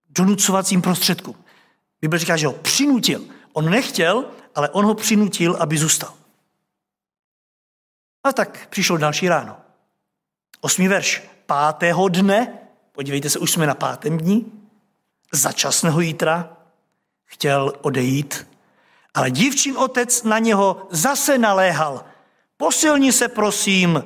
donucovacím 0.09 0.81
prostředkům. 0.81 1.43
Bible 2.01 2.19
říká, 2.19 2.37
že 2.37 2.47
ho 2.47 2.53
přinutil. 2.53 3.25
On 3.53 3.69
nechtěl, 3.69 4.31
ale 4.55 4.69
on 4.69 4.85
ho 4.85 4.95
přinutil, 4.95 5.57
aby 5.59 5.77
zůstal. 5.77 6.13
A 8.23 8.33
tak 8.33 8.67
přišlo 8.69 8.97
další 8.97 9.29
ráno. 9.29 9.70
Osmý 10.61 10.87
verš. 10.87 11.23
Pátého 11.45 12.07
dne, 12.07 12.59
podívejte 12.91 13.29
se, 13.29 13.39
už 13.39 13.51
jsme 13.51 13.67
na 13.67 13.75
pátém 13.75 14.17
dní, 14.17 14.51
začasného 15.33 16.01
jítra, 16.01 16.57
chtěl 17.25 17.73
odejít, 17.81 18.47
ale 19.13 19.31
dívčin 19.31 19.77
otec 19.77 20.23
na 20.23 20.39
něho 20.39 20.87
zase 20.89 21.37
naléhal. 21.37 22.05
Posilni 22.57 23.13
se, 23.13 23.27
prosím. 23.27 24.03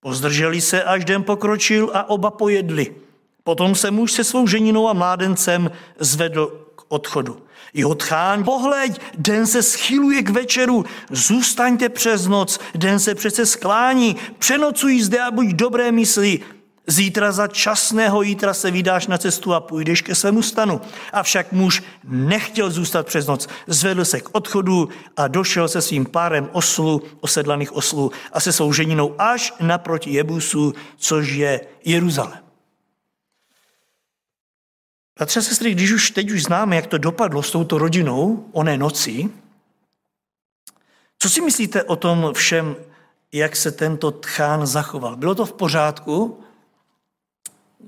Pozdrželi 0.00 0.60
se, 0.60 0.82
až 0.82 1.04
den 1.04 1.22
pokročil 1.22 1.90
a 1.94 2.08
oba 2.08 2.30
pojedli. 2.30 2.96
Potom 3.42 3.74
se 3.74 3.90
muž 3.90 4.12
se 4.12 4.24
svou 4.24 4.46
ženinou 4.46 4.88
a 4.88 4.92
mládencem 4.92 5.70
zvedl 5.98 6.65
odchodu. 6.88 7.42
Jeho 7.74 7.94
tchán, 7.94 8.44
pohleď, 8.44 9.00
den 9.18 9.46
se 9.46 9.62
schyluje 9.62 10.22
k 10.22 10.30
večeru, 10.30 10.84
zůstaňte 11.10 11.88
přes 11.88 12.26
noc, 12.26 12.60
den 12.74 13.00
se 13.00 13.14
přece 13.14 13.46
sklání, 13.46 14.16
přenocuj 14.38 15.00
zde 15.00 15.20
a 15.20 15.30
buď 15.30 15.46
dobré 15.46 15.92
mysli. 15.92 16.40
Zítra 16.86 17.32
za 17.32 17.48
časného 17.48 18.22
jítra 18.22 18.54
se 18.54 18.70
vydáš 18.70 19.06
na 19.06 19.18
cestu 19.18 19.54
a 19.54 19.60
půjdeš 19.60 20.02
ke 20.02 20.14
svému 20.14 20.42
stanu. 20.42 20.80
Avšak 21.12 21.52
muž 21.52 21.82
nechtěl 22.04 22.70
zůstat 22.70 23.06
přes 23.06 23.26
noc. 23.26 23.48
Zvedl 23.66 24.04
se 24.04 24.20
k 24.20 24.28
odchodu 24.32 24.88
a 25.16 25.28
došel 25.28 25.68
se 25.68 25.82
svým 25.82 26.06
párem 26.06 26.48
oslu, 26.52 27.02
osedlaných 27.20 27.76
oslů 27.76 28.10
a 28.32 28.40
se 28.40 28.52
svou 28.52 28.72
ženinou 28.72 29.14
až 29.18 29.52
naproti 29.60 30.10
Jebusu, 30.10 30.74
což 30.96 31.30
je 31.30 31.60
Jeruzalém. 31.84 32.45
Bratře 35.16 35.40
a 35.40 35.42
sestry, 35.42 35.72
když 35.72 35.92
už 35.92 36.10
teď 36.10 36.30
už 36.30 36.42
známe, 36.42 36.76
jak 36.76 36.86
to 36.86 36.98
dopadlo 36.98 37.42
s 37.42 37.50
touto 37.50 37.78
rodinou 37.78 38.44
oné 38.52 38.78
noci, 38.78 39.28
co 41.18 41.30
si 41.30 41.40
myslíte 41.40 41.82
o 41.82 41.96
tom 41.96 42.30
všem, 42.34 42.76
jak 43.32 43.56
se 43.56 43.72
tento 43.72 44.10
tchán 44.10 44.66
zachoval? 44.66 45.16
Bylo 45.16 45.34
to 45.34 45.46
v 45.46 45.52
pořádku? 45.52 46.40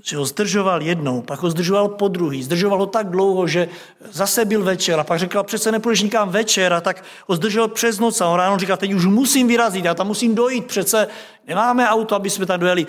Že 0.02 0.16
ho 0.16 0.24
zdržoval 0.24 0.82
jednou, 0.82 1.22
pak 1.22 1.40
ho 1.40 1.50
zdržoval 1.50 1.88
po 1.88 2.08
druhý, 2.08 2.42
zdržoval 2.42 2.78
ho 2.78 2.86
tak 2.86 3.10
dlouho, 3.10 3.46
že 3.46 3.68
zase 4.10 4.44
byl 4.44 4.64
večer 4.64 5.00
a 5.00 5.04
pak 5.04 5.18
řekl, 5.18 5.42
přece 5.42 5.72
nepůjdeš 5.72 6.02
nikam 6.02 6.30
večer 6.30 6.72
a 6.72 6.80
tak 6.80 7.04
ho 7.26 7.36
zdržel 7.36 7.68
přes 7.68 7.98
noc 7.98 8.20
a 8.20 8.28
on 8.28 8.36
ráno 8.36 8.58
říkal, 8.58 8.76
teď 8.76 8.92
už 8.92 9.04
musím 9.04 9.48
vyrazit, 9.48 9.84
já 9.84 9.94
tam 9.94 10.06
musím 10.06 10.34
dojít, 10.34 10.66
přece 10.66 11.08
nemáme 11.46 11.88
auto, 11.88 12.14
aby 12.14 12.30
jsme 12.30 12.46
tam 12.46 12.60
dojeli. 12.60 12.86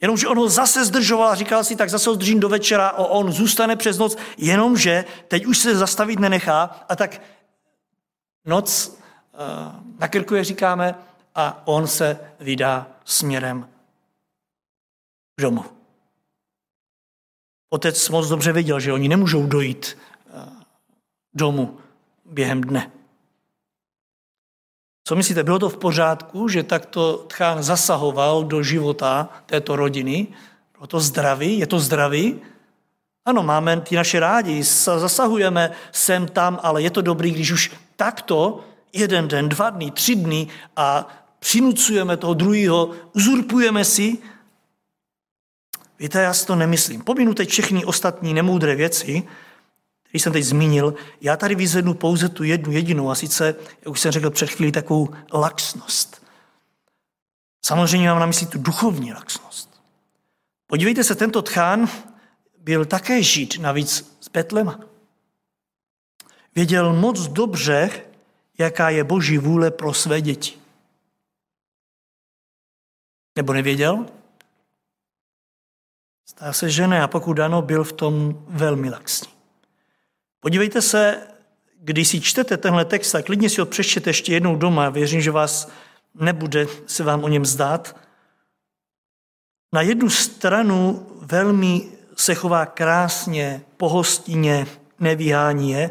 Jenomže 0.00 0.28
on 0.28 0.38
ho 0.38 0.48
zase 0.48 0.84
zdržoval 0.84 1.28
a 1.28 1.34
říkal 1.34 1.64
si, 1.64 1.76
tak 1.76 1.90
zase 1.90 2.10
ho 2.10 2.14
zdržím 2.14 2.40
do 2.40 2.48
večera, 2.48 2.88
a 2.88 3.04
on 3.04 3.32
zůstane 3.32 3.76
přes 3.76 3.98
noc, 3.98 4.16
jenomže 4.36 5.04
teď 5.28 5.46
už 5.46 5.58
se 5.58 5.76
zastavit 5.76 6.18
nenechá 6.18 6.62
a 6.88 6.96
tak 6.96 7.22
noc 8.44 8.88
uh, 8.88 9.98
na 9.98 10.08
krku, 10.08 10.34
jak 10.34 10.44
říkáme, 10.44 10.94
a 11.34 11.62
on 11.66 11.86
se 11.86 12.20
vydá 12.40 12.86
směrem 13.04 13.68
domů. 15.40 15.64
Otec 17.70 18.08
moc 18.08 18.28
dobře 18.28 18.52
věděl, 18.52 18.80
že 18.80 18.92
oni 18.92 19.08
nemůžou 19.08 19.46
dojít 19.46 19.98
uh, 20.34 20.52
domů 21.34 21.78
během 22.24 22.60
dne. 22.60 22.95
Co 25.08 25.16
myslíte, 25.16 25.44
bylo 25.44 25.58
to 25.58 25.68
v 25.68 25.76
pořádku, 25.76 26.48
že 26.48 26.62
takto 26.62 27.24
Tchán 27.28 27.62
zasahoval 27.62 28.44
do 28.44 28.62
života 28.62 29.28
této 29.46 29.76
rodiny? 29.76 30.26
Bylo 30.74 30.86
to 30.86 31.00
zdravý? 31.00 31.58
Je 31.58 31.66
to 31.66 31.78
zdravý? 31.78 32.40
Ano, 33.24 33.42
máme 33.42 33.80
ty 33.80 33.96
naše 33.96 34.20
rádi, 34.20 34.62
zasahujeme 34.62 35.70
sem 35.92 36.28
tam, 36.28 36.58
ale 36.62 36.82
je 36.82 36.90
to 36.90 37.02
dobrý, 37.02 37.30
když 37.30 37.50
už 37.50 37.72
takto 37.96 38.64
jeden 38.92 39.28
den, 39.28 39.48
dva 39.48 39.70
dny, 39.70 39.90
tři 39.90 40.14
dny 40.14 40.46
a 40.76 41.08
přinucujeme 41.38 42.16
toho 42.16 42.34
druhého, 42.34 42.90
uzurpujeme 43.14 43.84
si. 43.84 44.18
Víte, 45.98 46.22
já 46.22 46.34
si 46.34 46.46
to 46.46 46.54
nemyslím. 46.54 47.02
Pominu 47.02 47.34
teď 47.34 47.48
všechny 47.48 47.84
ostatní 47.84 48.34
nemoudré 48.34 48.74
věci, 48.74 49.22
který 50.16 50.22
jsem 50.22 50.32
teď 50.32 50.44
zmínil, 50.44 50.94
já 51.20 51.36
tady 51.36 51.54
vyzvednu 51.54 51.94
pouze 51.94 52.28
tu 52.28 52.44
jednu 52.44 52.72
jedinou, 52.72 53.10
a 53.10 53.14
sice, 53.14 53.54
jak 53.80 53.88
už 53.88 54.00
jsem 54.00 54.12
řekl 54.12 54.30
před 54.30 54.50
chvílí, 54.50 54.72
takovou 54.72 55.08
laxnost. 55.32 56.22
Samozřejmě 57.64 58.08
mám 58.08 58.20
na 58.20 58.26
mysli 58.26 58.46
tu 58.46 58.58
duchovní 58.58 59.12
laxnost. 59.12 59.82
Podívejte 60.66 61.04
se, 61.04 61.14
tento 61.14 61.42
tchán 61.42 61.88
byl 62.58 62.84
také 62.84 63.22
žít, 63.22 63.58
navíc 63.58 64.16
z 64.20 64.28
Betlema. 64.28 64.80
Věděl 66.54 66.92
moc 66.92 67.28
dobře, 67.28 67.90
jaká 68.58 68.90
je 68.90 69.04
boží 69.04 69.38
vůle 69.38 69.70
pro 69.70 69.94
své 69.94 70.20
děti. 70.20 70.58
Nebo 73.36 73.52
nevěděl? 73.52 74.06
Stá 76.28 76.52
se, 76.52 76.70
že 76.70 76.86
ne, 76.86 77.02
a 77.02 77.08
pokud 77.08 77.38
ano, 77.38 77.62
byl 77.62 77.84
v 77.84 77.92
tom 77.92 78.44
velmi 78.48 78.90
laxní. 78.90 79.35
Podívejte 80.40 80.82
se, 80.82 81.22
když 81.80 82.08
si 82.08 82.20
čtete 82.20 82.56
tenhle 82.56 82.84
text, 82.84 83.12
tak 83.12 83.24
klidně 83.24 83.50
si 83.50 83.60
ho 83.60 83.66
přečtěte 83.66 84.10
ještě 84.10 84.32
jednou 84.32 84.56
doma. 84.56 84.90
Věřím, 84.90 85.20
že 85.20 85.30
vás 85.30 85.68
nebude 86.14 86.66
se 86.86 87.02
vám 87.02 87.24
o 87.24 87.28
něm 87.28 87.46
zdát. 87.46 87.96
Na 89.72 89.82
jednu 89.82 90.10
stranu 90.10 91.06
velmi 91.20 91.88
se 92.16 92.34
chová 92.34 92.66
krásně, 92.66 93.62
pohostinně, 93.76 94.66
nevyhání 95.00 95.70
je, 95.70 95.90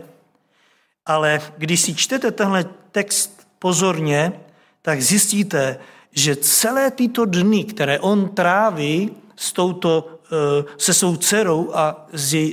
ale 1.05 1.41
když 1.57 1.81
si 1.81 1.95
čtete 1.95 2.31
tenhle 2.31 2.65
text 2.91 3.47
pozorně, 3.59 4.33
tak 4.81 5.01
zjistíte, 5.01 5.79
že 6.11 6.35
celé 6.35 6.91
tyto 6.91 7.25
dny, 7.25 7.63
které 7.63 7.99
on 7.99 8.29
tráví 8.29 9.11
s 9.35 9.53
touto, 9.53 10.19
eh, 10.25 10.63
se 10.77 10.93
svou 10.93 11.17
dcerou 11.17 11.71
a 11.73 12.07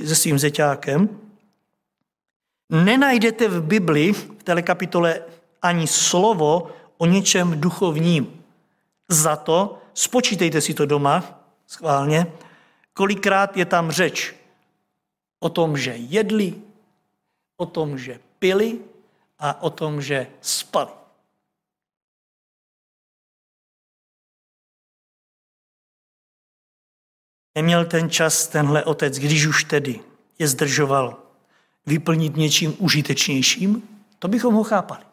se 0.05 0.15
svým 0.15 0.39
zeťákem, 0.39 1.09
nenajdete 2.73 3.47
v 3.47 3.61
Bibli, 3.61 4.13
v 4.13 4.43
této 4.43 4.63
kapitole, 4.63 5.21
ani 5.61 5.87
slovo 5.87 6.71
o 6.97 7.05
něčem 7.05 7.61
duchovním. 7.61 8.43
Za 9.09 9.35
to 9.35 9.77
spočítejte 9.93 10.61
si 10.61 10.73
to 10.73 10.85
doma, 10.85 11.39
schválně, 11.67 12.27
kolikrát 12.93 13.57
je 13.57 13.65
tam 13.65 13.91
řeč 13.91 14.35
o 15.39 15.49
tom, 15.49 15.77
že 15.77 15.93
jedli, 15.95 16.55
o 17.57 17.65
tom, 17.65 17.97
že 17.97 18.19
pili 18.39 18.79
a 19.39 19.61
o 19.61 19.69
tom, 19.69 20.01
že 20.01 20.27
spali. 20.41 20.91
Neměl 27.55 27.85
ten 27.85 28.09
čas 28.09 28.47
tenhle 28.47 28.83
otec, 28.83 29.19
když 29.19 29.45
už 29.45 29.63
tedy 29.63 29.99
je 30.39 30.47
zdržoval, 30.47 31.22
vyplnit 31.85 32.37
něčím 32.37 32.75
užitečnějším, 32.77 33.89
to 34.19 34.27
bychom 34.27 34.53
ho 34.53 34.63
chápali. 34.63 35.03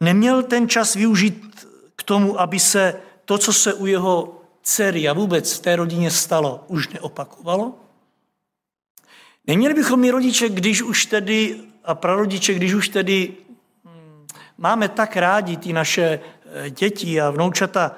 Neměl 0.00 0.42
ten 0.42 0.68
čas 0.68 0.94
využít 0.94 1.66
k 1.96 2.02
tomu, 2.02 2.40
aby 2.40 2.60
se 2.60 3.00
to, 3.24 3.38
co 3.38 3.52
se 3.52 3.74
u 3.74 3.86
jeho 3.86 4.42
dcery 4.62 5.08
a 5.08 5.12
vůbec 5.12 5.58
v 5.58 5.60
té 5.60 5.76
rodině 5.76 6.10
stalo, 6.10 6.64
už 6.68 6.88
neopakovalo? 6.88 7.74
Neměli 9.46 9.74
bychom 9.74 10.00
my 10.00 10.10
rodiče, 10.10 10.48
když 10.48 10.82
už 10.82 11.06
tedy, 11.06 11.60
a 11.84 11.94
prarodiče, 11.94 12.54
když 12.54 12.74
už 12.74 12.88
tedy 12.88 13.32
hm, 13.84 14.26
máme 14.58 14.88
tak 14.88 15.16
rádi 15.16 15.56
ty 15.56 15.72
naše 15.72 16.20
eh, 16.46 16.70
děti 16.70 17.20
a 17.20 17.30
vnoučata, 17.30 17.96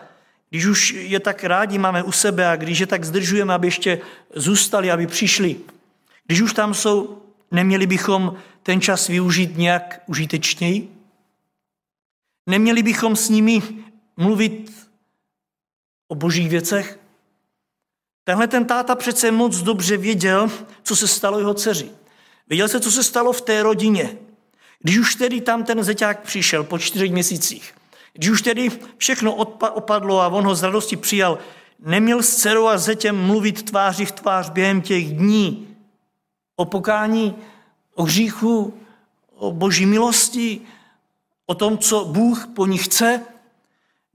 když 0.50 0.66
už 0.66 0.90
je 0.90 1.20
tak 1.20 1.44
rádi 1.44 1.78
máme 1.78 2.02
u 2.02 2.12
sebe 2.12 2.48
a 2.48 2.56
když 2.56 2.78
je 2.78 2.86
tak 2.86 3.04
zdržujeme, 3.04 3.54
aby 3.54 3.66
ještě 3.66 4.00
zůstali, 4.34 4.90
aby 4.90 5.06
přišli, 5.06 5.56
když 6.26 6.40
už 6.40 6.52
tam 6.52 6.74
jsou, 6.74 7.22
neměli 7.50 7.86
bychom 7.86 8.36
ten 8.62 8.80
čas 8.80 9.08
využít 9.08 9.56
nějak 9.56 10.02
užitečněji? 10.06 10.88
Neměli 12.46 12.82
bychom 12.82 13.16
s 13.16 13.28
nimi 13.28 13.62
mluvit 14.16 14.88
o 16.08 16.14
božích 16.14 16.48
věcech? 16.48 16.98
Tenhle 18.24 18.48
ten 18.48 18.64
táta 18.64 18.94
přece 18.94 19.30
moc 19.30 19.62
dobře 19.62 19.96
věděl, 19.96 20.50
co 20.82 20.96
se 20.96 21.08
stalo 21.08 21.38
jeho 21.38 21.54
dceři. 21.54 21.90
Věděl 22.48 22.68
se, 22.68 22.80
co 22.80 22.90
se 22.90 23.02
stalo 23.02 23.32
v 23.32 23.40
té 23.40 23.62
rodině. 23.62 24.16
Když 24.80 24.98
už 24.98 25.14
tedy 25.14 25.40
tam 25.40 25.64
ten 25.64 25.84
zeťák 25.84 26.22
přišel 26.22 26.64
po 26.64 26.78
čtyřech 26.78 27.12
měsících, 27.12 27.74
když 28.12 28.30
už 28.30 28.42
tedy 28.42 28.70
všechno 28.96 29.34
opadlo 29.58 30.20
a 30.20 30.28
on 30.28 30.44
ho 30.44 30.54
z 30.54 30.62
radosti 30.62 30.96
přijal, 30.96 31.38
neměl 31.78 32.22
s 32.22 32.36
dcerou 32.36 32.66
a 32.66 32.78
zetěm 32.78 33.26
mluvit 33.26 33.62
tváři 33.62 34.04
v 34.04 34.12
tvář 34.12 34.50
během 34.50 34.82
těch 34.82 35.14
dní 35.14 35.73
o 36.56 36.64
pokání, 36.64 37.34
o 37.94 38.02
hříchu, 38.02 38.74
o 39.36 39.52
boží 39.52 39.86
milosti, 39.86 40.60
o 41.46 41.54
tom, 41.54 41.78
co 41.78 42.04
Bůh 42.04 42.46
po 42.46 42.66
nich 42.66 42.84
chce, 42.84 43.20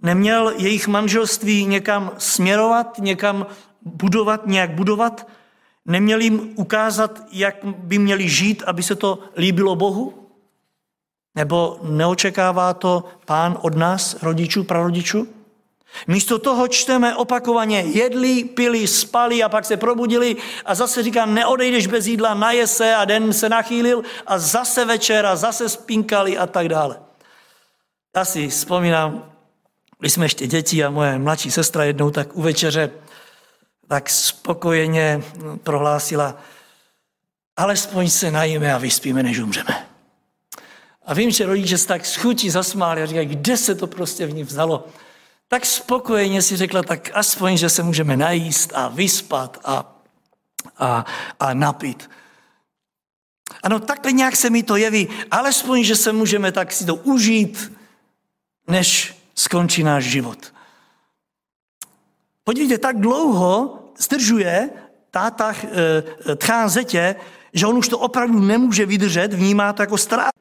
neměl 0.01 0.53
jejich 0.57 0.87
manželství 0.87 1.65
někam 1.65 2.11
směrovat, 2.17 2.97
někam 2.97 3.45
budovat, 3.81 4.47
nějak 4.47 4.71
budovat, 4.71 5.27
neměl 5.85 6.19
jim 6.19 6.53
ukázat, 6.55 7.21
jak 7.31 7.55
by 7.63 7.97
měli 7.97 8.29
žít, 8.29 8.63
aby 8.63 8.83
se 8.83 8.95
to 8.95 9.19
líbilo 9.37 9.75
Bohu? 9.75 10.13
Nebo 11.35 11.79
neočekává 11.83 12.73
to 12.73 13.03
pán 13.25 13.57
od 13.61 13.75
nás, 13.75 14.23
rodičů, 14.23 14.63
prarodičů? 14.63 15.27
Místo 16.07 16.39
toho 16.39 16.67
čteme 16.67 17.15
opakovaně, 17.15 17.79
jedli, 17.79 18.43
pili, 18.43 18.87
spali 18.87 19.43
a 19.43 19.49
pak 19.49 19.65
se 19.65 19.77
probudili 19.77 20.35
a 20.65 20.75
zase 20.75 21.03
říká, 21.03 21.25
neodejdeš 21.25 21.87
bez 21.87 22.07
jídla, 22.07 22.33
naje 22.33 22.67
se 22.67 22.95
a 22.95 23.05
den 23.05 23.33
se 23.33 23.49
nachýlil 23.49 24.03
a 24.27 24.39
zase 24.39 24.85
večer 24.85 25.25
a 25.25 25.35
zase 25.35 25.69
spinkali 25.69 26.37
a 26.37 26.47
tak 26.47 26.69
dále. 26.69 26.99
Já 28.15 28.25
si 28.25 28.47
vzpomínám, 28.47 29.31
když 29.99 30.13
jsme 30.13 30.25
ještě 30.25 30.47
děti 30.47 30.83
a 30.83 30.89
moje 30.89 31.19
mladší 31.19 31.51
sestra 31.51 31.83
jednou 31.83 32.11
tak 32.11 32.35
u 32.35 32.41
večeře 32.41 32.91
tak 33.87 34.09
spokojeně 34.09 35.23
prohlásila, 35.63 36.37
alespoň 37.57 38.09
se 38.09 38.31
najíme 38.31 38.73
a 38.73 38.77
vyspíme, 38.77 39.23
než 39.23 39.39
umřeme. 39.39 39.85
A 41.05 41.13
vím, 41.13 41.31
že 41.31 41.45
rodiče 41.45 41.77
se 41.77 41.87
tak 41.87 42.05
schutí 42.05 42.49
zasmáli 42.49 43.01
a 43.01 43.05
říkají, 43.05 43.27
kde 43.27 43.57
se 43.57 43.75
to 43.75 43.87
prostě 43.87 44.25
v 44.25 44.33
ní 44.33 44.43
vzalo. 44.43 44.87
Tak 45.49 45.65
spokojeně 45.65 46.41
si 46.41 46.57
řekla, 46.57 46.83
tak 46.83 47.09
aspoň, 47.13 47.57
že 47.57 47.69
se 47.69 47.83
můžeme 47.83 48.17
najíst 48.17 48.71
a 48.75 48.87
vyspat 48.87 49.57
a, 49.63 50.01
a, 50.77 51.05
a 51.39 51.53
napít. 51.53 52.09
Ano, 53.63 53.79
takhle 53.79 54.11
nějak 54.11 54.35
se 54.35 54.49
mi 54.49 54.63
to 54.63 54.75
jeví, 54.75 55.07
alespoň, 55.31 55.83
že 55.83 55.95
se 55.95 56.13
můžeme 56.13 56.51
tak 56.51 56.71
si 56.71 56.85
to 56.85 56.95
užít, 56.95 57.73
než 58.67 59.17
skončí 59.35 59.83
náš 59.83 60.03
život. 60.03 60.53
Podívejte, 62.43 62.77
tak 62.77 62.99
dlouho 62.99 63.79
zdržuje 63.97 64.69
táta 65.11 65.53
e, 65.53 66.35
tchán 66.35 66.69
zetě, 66.69 67.15
že 67.53 67.67
on 67.67 67.77
už 67.77 67.87
to 67.87 67.99
opravdu 67.99 68.39
nemůže 68.39 68.85
vydržet, 68.85 69.33
vnímá 69.33 69.73
to 69.73 69.81
jako 69.81 69.97
strach. 69.97 70.31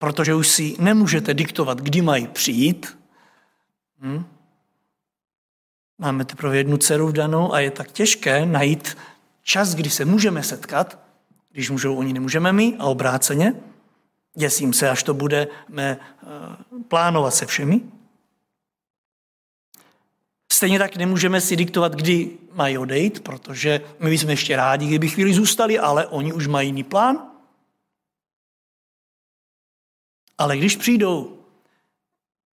Protože 0.00 0.34
už 0.34 0.48
si 0.48 0.76
nemůžete 0.78 1.34
diktovat, 1.34 1.80
kdy 1.80 2.02
mají 2.02 2.26
přijít. 2.26 2.98
Hm? 4.00 4.24
Máme 5.98 6.24
teprve 6.24 6.56
jednu 6.56 6.76
dceru 6.76 7.08
vdanou 7.08 7.54
a 7.54 7.60
je 7.60 7.70
tak 7.70 7.92
těžké 7.92 8.46
najít 8.46 8.96
čas, 9.42 9.74
kdy 9.74 9.90
se 9.90 10.04
můžeme 10.04 10.42
setkat, 10.42 10.98
když 11.52 11.70
můžou 11.70 11.96
oni, 11.96 12.12
nemůžeme 12.12 12.52
my 12.52 12.76
a 12.78 12.84
obráceně. 12.84 13.54
Děsím 14.34 14.72
se, 14.72 14.90
až 14.90 15.02
to 15.02 15.14
budeme 15.14 15.48
eh, 15.78 15.96
plánovat 16.88 17.34
se 17.34 17.46
všemi. 17.46 17.80
Stejně 20.52 20.78
tak 20.78 20.96
nemůžeme 20.96 21.40
si 21.40 21.56
diktovat, 21.56 21.94
kdy 21.94 22.30
mají 22.52 22.78
odejít, 22.78 23.20
protože 23.20 23.80
my 23.98 24.18
jsme 24.18 24.32
ještě 24.32 24.56
rádi, 24.56 24.86
kdyby 24.86 25.08
chvíli 25.08 25.34
zůstali, 25.34 25.78
ale 25.78 26.06
oni 26.06 26.32
už 26.32 26.46
mají 26.46 26.68
jiný 26.68 26.82
plán. 26.82 27.29
Ale 30.40 30.56
když 30.56 30.76
přijdou, 30.76 31.38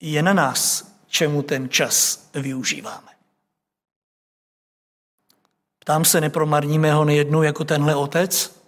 je 0.00 0.22
na 0.22 0.32
nás, 0.32 0.92
čemu 1.06 1.42
ten 1.42 1.68
čas 1.68 2.28
využíváme. 2.34 3.08
Ptám 5.78 6.04
se, 6.04 6.20
nepromarníme 6.20 6.92
ho 6.92 7.04
nejednou 7.04 7.42
jako 7.42 7.64
tenhle 7.64 7.94
otec? 7.94 8.60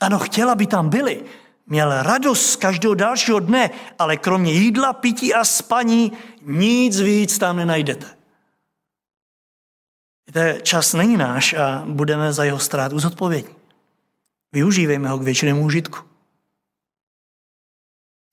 Ano, 0.00 0.18
chtěla 0.18 0.54
by 0.54 0.66
tam 0.66 0.88
byli, 0.88 1.24
Měl 1.70 2.02
radost 2.02 2.50
z 2.50 2.56
každého 2.56 2.94
dalšího 2.94 3.40
dne, 3.40 3.70
ale 3.98 4.16
kromě 4.16 4.52
jídla, 4.52 4.92
pití 4.92 5.34
a 5.34 5.44
spaní 5.44 6.12
nic 6.42 7.00
víc 7.00 7.38
tam 7.38 7.56
nenajdete. 7.56 8.06
Víte, 10.26 10.60
čas 10.62 10.92
není 10.92 11.16
náš 11.16 11.54
a 11.54 11.84
budeme 11.86 12.32
za 12.32 12.44
jeho 12.44 12.58
ztrátu 12.58 12.98
zodpovědní. 12.98 13.54
Využívejme 14.52 15.08
ho 15.08 15.18
k 15.18 15.22
většinému 15.22 15.64
užitku. 15.64 16.09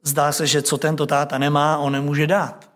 Zdá 0.07 0.31
se, 0.31 0.47
že 0.47 0.61
co 0.61 0.77
tento 0.77 1.05
táta 1.05 1.37
nemá, 1.37 1.77
on 1.77 1.93
nemůže 1.93 2.27
dát. 2.27 2.71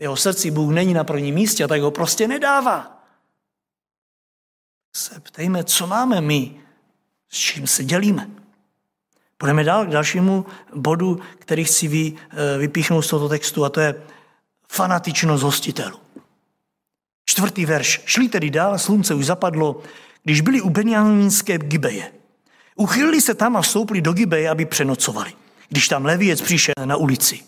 Jeho 0.00 0.16
srdci 0.16 0.50
Bůh 0.50 0.72
není 0.72 0.94
na 0.94 1.04
prvním 1.04 1.34
místě 1.34 1.64
a 1.64 1.68
tak 1.68 1.80
ho 1.80 1.90
prostě 1.90 2.28
nedává. 2.28 3.04
Se 4.96 5.20
ptejme, 5.20 5.64
co 5.64 5.86
máme 5.86 6.20
my, 6.20 6.60
s 7.28 7.38
čím 7.38 7.66
se 7.66 7.84
dělíme. 7.84 8.30
Půjdeme 9.38 9.64
dál 9.64 9.86
k 9.86 9.90
dalšímu 9.90 10.46
bodu, 10.74 11.20
který 11.38 11.64
chci 11.64 11.88
vy, 11.88 12.12
eh, 12.14 12.58
vypíchnout 12.58 13.04
z 13.04 13.08
tohoto 13.08 13.28
textu, 13.28 13.64
a 13.64 13.68
to 13.68 13.80
je 13.80 14.02
fanatičnost 14.68 15.42
hostitelů. 15.42 15.98
Čtvrtý 17.26 17.66
verš. 17.66 18.02
Šli 18.06 18.28
tedy 18.28 18.50
dál, 18.50 18.78
slunce 18.78 19.14
už 19.14 19.26
zapadlo, 19.26 19.82
když 20.22 20.40
byli 20.40 20.60
u 20.60 20.70
Benjamínské 20.70 21.58
Gibeje. 21.58 22.12
Uchylili 22.76 23.20
se 23.20 23.34
tam 23.34 23.56
a 23.56 23.62
vstoupili 23.62 24.00
do 24.00 24.12
Gibeje, 24.12 24.50
aby 24.50 24.64
přenocovali, 24.64 25.32
když 25.74 25.88
tam 25.88 26.04
leviec 26.04 26.40
přišel 26.40 26.74
na 26.84 26.96
ulici. 26.96 27.42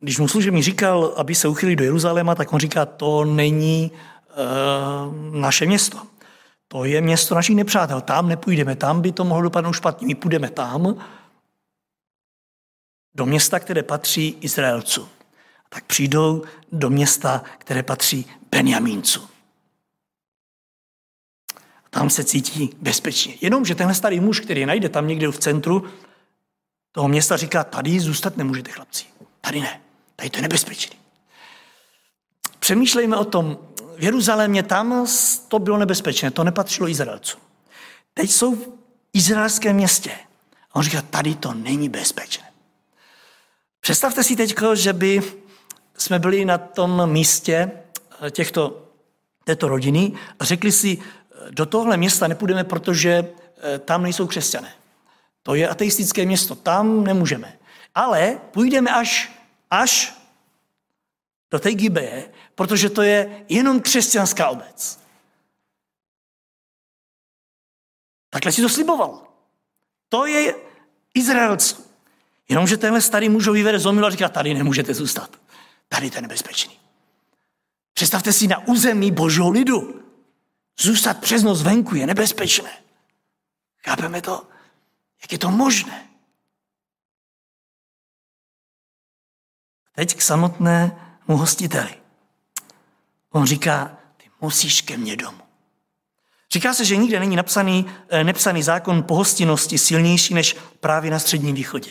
Když 0.00 0.18
mu 0.18 0.28
služebník 0.28 0.64
říkal, 0.64 1.14
aby 1.16 1.34
se 1.34 1.48
uchylili 1.48 1.76
do 1.76 1.84
Jeruzaléma, 1.84 2.34
tak 2.34 2.52
on 2.52 2.60
říká, 2.60 2.86
to 2.86 3.24
není 3.24 3.90
uh, 3.92 5.40
naše 5.40 5.66
město. 5.66 6.06
To 6.68 6.84
je 6.84 7.00
město 7.00 7.34
našich 7.34 7.56
nepřátel. 7.56 8.00
Tam 8.00 8.28
nepůjdeme, 8.28 8.76
tam 8.76 9.00
by 9.00 9.12
to 9.12 9.24
mohlo 9.24 9.42
dopadnout 9.42 9.72
špatně. 9.72 10.06
My 10.06 10.14
půjdeme 10.14 10.50
tam, 10.50 11.06
do 13.14 13.26
města, 13.26 13.60
které 13.60 13.82
patří 13.82 14.36
Izraelcům. 14.40 15.08
Tak 15.68 15.84
přijdou 15.84 16.44
do 16.72 16.90
města, 16.90 17.42
které 17.58 17.82
patří 17.82 18.26
Benjamíncům. 18.50 19.28
Tam 21.90 22.10
se 22.10 22.24
cítí 22.24 22.70
bezpečně. 22.80 23.34
Jenomže 23.40 23.74
tenhle 23.74 23.94
starý 23.94 24.20
muž, 24.20 24.40
který 24.40 24.60
je 24.60 24.66
najde 24.66 24.88
tam 24.88 25.08
někde 25.08 25.28
v 25.28 25.38
centru 25.38 25.84
toho 26.92 27.08
města, 27.08 27.36
říká, 27.36 27.64
tady 27.64 28.00
zůstat 28.00 28.36
nemůžete, 28.36 28.70
chlapci. 28.70 29.04
Tady 29.40 29.60
ne. 29.60 29.80
Tady 30.16 30.30
to 30.30 30.38
je 30.38 30.42
nebezpečný. 30.42 30.96
Přemýšlejme 32.58 33.16
o 33.16 33.24
tom, 33.24 33.58
v 33.96 34.04
Jeruzalémě 34.04 34.62
tam 34.62 35.06
to 35.48 35.58
bylo 35.58 35.78
nebezpečné, 35.78 36.30
to 36.30 36.44
nepatřilo 36.44 36.88
Izraelcům. 36.88 37.40
Teď 38.14 38.30
jsou 38.30 38.54
v 38.54 38.68
izraelském 39.12 39.76
městě. 39.76 40.10
A 40.72 40.76
on 40.76 40.82
říká, 40.82 41.02
tady 41.02 41.34
to 41.34 41.54
není 41.54 41.88
bezpečné. 41.88 42.44
Představte 43.80 44.24
si 44.24 44.36
teď, 44.36 44.54
že 44.74 44.92
by 44.92 45.22
jsme 45.96 46.18
byli 46.18 46.44
na 46.44 46.58
tom 46.58 47.10
místě 47.10 47.70
těchto, 48.30 48.88
této 49.44 49.68
rodiny 49.68 50.12
a 50.38 50.44
řekli 50.44 50.72
si, 50.72 50.98
do 51.50 51.66
tohle 51.66 51.96
města 51.96 52.28
nepůjdeme, 52.28 52.64
protože 52.64 53.34
eh, 53.62 53.78
tam 53.78 54.02
nejsou 54.02 54.26
křesťané. 54.26 54.74
To 55.42 55.54
je 55.54 55.68
ateistické 55.68 56.26
město, 56.26 56.54
tam 56.54 57.04
nemůžeme. 57.04 57.58
Ale 57.94 58.40
půjdeme 58.50 58.90
až, 58.90 59.32
až 59.70 60.14
do 61.50 61.58
té 61.58 61.72
Gibeje, 61.72 62.32
protože 62.54 62.90
to 62.90 63.02
je 63.02 63.44
jenom 63.48 63.80
křesťanská 63.80 64.48
obec. 64.48 65.00
Takhle 68.30 68.52
si 68.52 68.62
to 68.62 68.68
sliboval. 68.68 69.22
To 70.08 70.26
je 70.26 70.54
Izraelců. 71.14 71.84
Jenomže 72.48 72.76
tenhle 72.76 73.00
starý 73.00 73.28
muž 73.28 73.46
ho 73.46 73.52
vyvede 73.52 73.78
z 73.78 73.86
a 73.86 74.10
říká, 74.10 74.28
tady 74.28 74.54
nemůžete 74.54 74.94
zůstat. 74.94 75.30
Tady 75.88 76.10
to 76.10 76.16
je 76.16 76.22
nebezpečný. 76.22 76.78
Představte 77.92 78.32
si 78.32 78.46
na 78.46 78.66
území 78.66 79.10
božího 79.10 79.50
lidu. 79.50 80.07
Zůstat 80.80 81.20
přes 81.20 81.42
noc 81.42 81.62
venku 81.62 81.94
je 81.94 82.06
nebezpečné. 82.06 82.70
Chápeme 83.84 84.22
to? 84.22 84.46
Jak 85.22 85.32
je 85.32 85.38
to 85.38 85.50
možné? 85.50 86.08
Teď 89.94 90.16
k 90.16 90.22
samotnému 90.22 90.92
hostiteli. 91.26 91.94
On 93.30 93.46
říká, 93.46 93.98
ty 94.16 94.30
musíš 94.40 94.82
ke 94.82 94.96
mně 94.96 95.16
domů. 95.16 95.42
Říká 96.52 96.74
se, 96.74 96.84
že 96.84 96.96
nikde 96.96 97.20
není 97.20 97.36
napsaný, 97.36 97.86
eh, 98.08 98.24
nepsaný 98.24 98.62
zákon 98.62 99.02
pohostinnosti 99.02 99.78
silnější 99.78 100.34
než 100.34 100.56
právě 100.80 101.10
na 101.10 101.18
Středním 101.18 101.54
východě. 101.54 101.90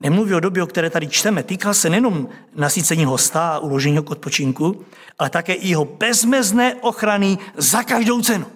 Nemluví 0.00 0.34
o 0.34 0.40
době, 0.40 0.62
o 0.62 0.66
které 0.66 0.90
tady 0.90 1.08
čteme. 1.08 1.42
Týkal 1.42 1.74
se 1.74 1.90
nejenom 1.90 2.28
nasycení 2.54 3.04
hosta 3.04 3.48
a 3.48 3.58
uložení 3.58 3.96
ho 3.96 4.02
k 4.02 4.10
odpočinku, 4.10 4.86
ale 5.18 5.30
také 5.30 5.54
i 5.54 5.68
jeho 5.68 5.84
bezmezné 5.84 6.74
ochrany 6.74 7.38
za 7.56 7.82
každou 7.82 8.22
cenu. 8.22 8.46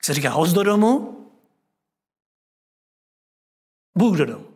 Jak 0.00 0.04
se 0.04 0.14
říká, 0.14 0.30
host 0.30 0.52
do 0.52 0.62
domu, 0.62 1.16
Bůh 3.98 4.16
do 4.16 4.24
domu. 4.26 4.46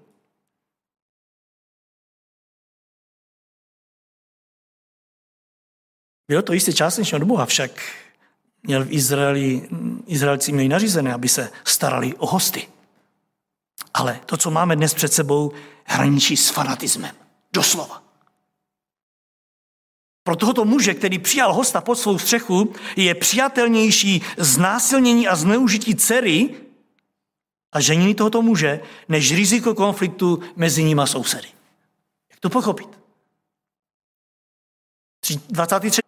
Bylo 6.29 6.43
to 6.43 6.53
jistě 6.53 6.73
částečně 6.73 7.17
od 7.17 7.25
Boha, 7.25 7.47
však 7.47 7.71
měl 8.63 8.85
v 8.85 8.93
Izraeli, 8.93 9.69
Izraelci 10.07 10.53
měli 10.53 10.69
nařízené, 10.69 11.15
aby 11.15 11.29
se 11.29 11.53
starali 11.65 12.15
o 12.15 12.27
hosty. 12.27 12.74
Ale 13.95 14.21
to, 14.27 14.37
co 14.37 14.51
máme 14.51 14.77
dnes 14.77 14.95
před 14.95 15.13
sebou, 15.13 15.53
hraničí 15.85 16.37
s 16.37 16.51
fanatismem. 16.51 17.17
Doslova. 17.53 18.03
Pro 20.23 20.37
tohoto 20.37 20.65
muže, 20.65 20.95
který 20.95 21.19
přijal 21.19 21.53
hosta 21.53 21.81
pod 21.81 21.99
svou 21.99 22.19
střechu, 22.19 22.73
je 22.97 23.15
přijatelnější 23.15 24.23
znásilnění 24.37 25.29
a 25.29 25.37
zneužití 25.37 25.95
dcery 25.95 26.55
a 27.73 27.81
ženiny 27.81 28.15
tohoto 28.15 28.43
muže, 28.43 28.81
než 29.09 29.33
riziko 29.33 29.75
konfliktu 29.75 30.43
mezi 30.57 30.85
ním 30.85 31.01
a 31.01 31.07
sousedy. 31.07 31.49
Jak 32.31 32.41
to 32.41 32.51
pochopit? 32.51 32.89
23. 35.49 36.01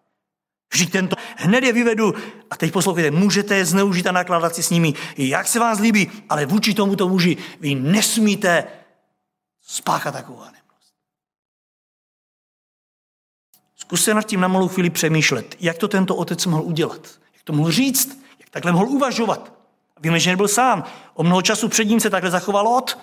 Vždyť 0.73 0.91
tento, 0.91 1.15
hned 1.37 1.63
je 1.63 1.73
vyvedu. 1.73 2.13
A 2.49 2.57
teď 2.57 2.73
poslouchejte, 2.73 3.11
můžete 3.11 3.55
je 3.55 3.65
zneužít 3.65 4.07
a 4.07 4.11
nakládat 4.11 4.55
si 4.55 4.63
s 4.63 4.69
nimi, 4.69 4.93
jak 5.17 5.47
se 5.47 5.59
vás 5.59 5.79
líbí, 5.79 6.11
ale 6.29 6.45
vůči 6.45 6.73
tomuto 6.73 7.09
muži 7.09 7.37
vy 7.59 7.75
nesmíte 7.75 8.67
spáchat 9.61 10.13
takovou 10.13 10.39
nemoc. 10.39 10.57
Zkuste 13.75 14.13
nad 14.13 14.23
tím 14.23 14.39
na 14.39 14.47
malou 14.47 14.67
chvíli 14.67 14.89
přemýšlet, 14.89 15.55
jak 15.59 15.77
to 15.77 15.87
tento 15.87 16.15
otec 16.15 16.45
mohl 16.45 16.63
udělat. 16.63 17.01
Jak 17.33 17.43
to 17.43 17.53
mohl 17.53 17.71
říct, 17.71 18.19
jak 18.39 18.49
takhle 18.49 18.71
mohl 18.71 18.85
uvažovat. 18.85 19.53
Víme, 19.99 20.19
že 20.19 20.29
nebyl 20.29 20.47
sám. 20.47 20.83
O 21.13 21.23
mnoho 21.23 21.41
času 21.41 21.67
před 21.67 21.85
ním 21.85 21.99
se 21.99 22.09
takhle 22.09 22.31
zachoval 22.31 22.65
Lot. 22.65 22.97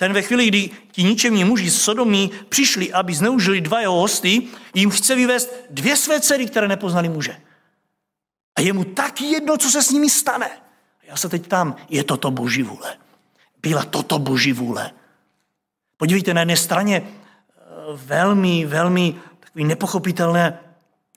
Ten 0.00 0.12
ve 0.12 0.22
chvíli, 0.22 0.48
kdy 0.48 0.70
ti 0.92 1.02
ničemní 1.02 1.44
muži 1.44 1.70
z 1.70 1.82
Sodomí 1.82 2.30
přišli, 2.48 2.92
aby 2.92 3.14
zneužili 3.14 3.60
dva 3.60 3.80
jeho 3.80 3.94
hosty, 3.94 4.42
jim 4.74 4.90
chce 4.90 5.14
vyvést 5.14 5.52
dvě 5.70 5.96
své 5.96 6.20
dcery, 6.20 6.46
které 6.46 6.68
nepoznali 6.68 7.08
muže. 7.08 7.36
A 8.56 8.60
je 8.60 8.72
mu 8.72 8.84
tak 8.84 9.20
jedno, 9.20 9.56
co 9.56 9.70
se 9.70 9.82
s 9.82 9.90
nimi 9.90 10.10
stane. 10.10 10.50
Já 11.02 11.16
se 11.16 11.28
teď 11.28 11.46
tam, 11.46 11.76
je 11.88 12.04
toto 12.04 12.30
boží 12.30 12.62
vůle. 12.62 12.96
Byla 13.62 13.84
toto 13.84 14.18
boží 14.18 14.52
vůle. 14.52 14.90
Podívejte, 15.96 16.34
na 16.34 16.40
jedné 16.40 16.56
straně 16.56 17.02
eh, 17.04 17.62
velmi, 17.92 18.66
velmi 18.66 19.14
takový 19.40 19.64
nepochopitelné, 19.64 20.58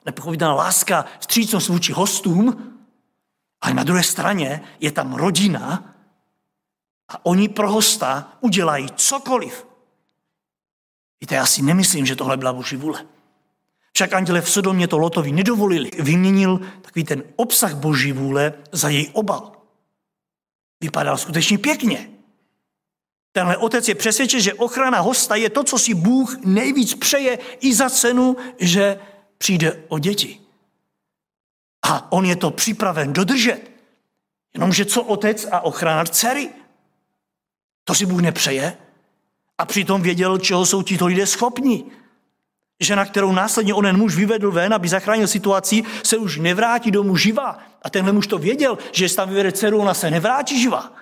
nepochopitelná 0.05 0.53
láska, 0.53 1.05
vstřícnost 1.19 1.69
vůči 1.69 1.93
hostům, 1.93 2.75
ale 3.61 3.73
na 3.73 3.83
druhé 3.83 4.03
straně 4.03 4.61
je 4.79 4.91
tam 4.91 5.13
rodina, 5.13 5.92
a 7.13 7.26
oni 7.26 7.49
pro 7.49 7.71
hosta 7.71 8.38
udělají 8.41 8.88
cokoliv. 8.95 9.67
Víte, 11.21 11.36
já 11.36 11.45
si 11.45 11.62
nemyslím, 11.62 12.06
že 12.06 12.15
tohle 12.15 12.38
byla 12.38 12.54
boží 12.54 12.76
vůle. 12.76 13.06
Však 13.93 14.13
anděle 14.13 14.41
v 14.41 14.49
Sodomě 14.49 14.88
to 14.88 14.97
Lotovi 14.97 15.32
nedovolili. 15.32 15.91
Vyměnil 15.99 16.60
takový 16.82 17.04
ten 17.04 17.23
obsah 17.36 17.76
boží 17.76 18.12
vůle 18.12 18.54
za 18.71 18.89
její 18.89 19.10
obal. 19.10 19.52
Vypadal 20.82 21.17
skutečně 21.17 21.58
pěkně. 21.58 22.10
Tenhle 23.32 23.58
otec 23.58 23.88
je 23.88 23.95
přesvědčen, 23.95 24.41
že 24.41 24.54
ochrana 24.54 24.99
hosta 24.99 25.36
je 25.36 25.49
to, 25.49 25.63
co 25.63 25.78
si 25.78 25.93
Bůh 25.93 26.38
nejvíc 26.45 26.93
přeje 26.93 27.39
i 27.60 27.73
za 27.73 27.89
cenu, 27.89 28.38
že 28.60 28.99
přijde 29.38 29.84
o 29.88 29.99
děti. 29.99 30.39
A 31.82 32.12
on 32.12 32.26
je 32.26 32.36
to 32.36 32.52
připraven 32.52 33.13
dodržet. 33.13 33.71
Jenomže 34.54 34.86
co 34.86 35.04
otec 35.04 35.47
a 35.52 35.60
ochrana 35.62 36.06
dcery? 36.06 36.49
To 37.83 37.95
si 37.95 38.05
Bůh 38.05 38.21
nepřeje. 38.21 38.77
A 39.57 39.65
přitom 39.65 40.01
věděl, 40.01 40.37
čeho 40.37 40.65
jsou 40.65 40.83
tito 40.83 41.07
lidé 41.07 41.27
schopni. 41.27 41.85
Žena, 42.79 43.05
kterou 43.05 43.31
následně 43.31 43.73
onen 43.73 43.97
muž 43.97 44.15
vyvedl 44.15 44.51
ven, 44.51 44.73
aby 44.73 44.89
zachránil 44.89 45.27
situaci, 45.27 45.83
se 46.03 46.17
už 46.17 46.37
nevrátí 46.37 46.91
domů 46.91 47.17
živá. 47.17 47.59
A 47.81 47.89
tenhle 47.89 48.13
muž 48.13 48.27
to 48.27 48.37
věděl, 48.37 48.77
že 48.91 49.15
tam 49.15 49.29
vyvede 49.29 49.51
dceru, 49.51 49.79
ona 49.79 49.93
se 49.93 50.11
nevrátí 50.11 50.61
živá. 50.61 50.93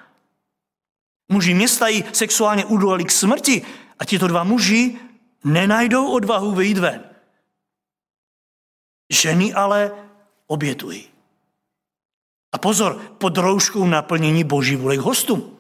Muži 1.32 1.54
města 1.54 1.88
ji 1.88 2.04
sexuálně 2.14 2.66
udolali 2.66 3.04
k 3.06 3.12
smrti 3.12 3.62
a 4.00 4.06
tito 4.06 4.28
dva 4.28 4.44
muži 4.44 5.00
nenajdou 5.44 6.12
odvahu 6.12 6.52
vyjít 6.52 6.78
ven. 6.78 7.04
Ženy 9.10 9.54
ale 9.54 9.92
obětují. 10.48 11.08
A 12.52 12.58
pozor, 12.58 12.96
pod 13.18 13.38
rouškou 13.38 13.86
naplnění 13.86 14.44
boží 14.44 14.76
vůle 14.76 14.98
k 14.98 15.00
hostům. 15.00 15.58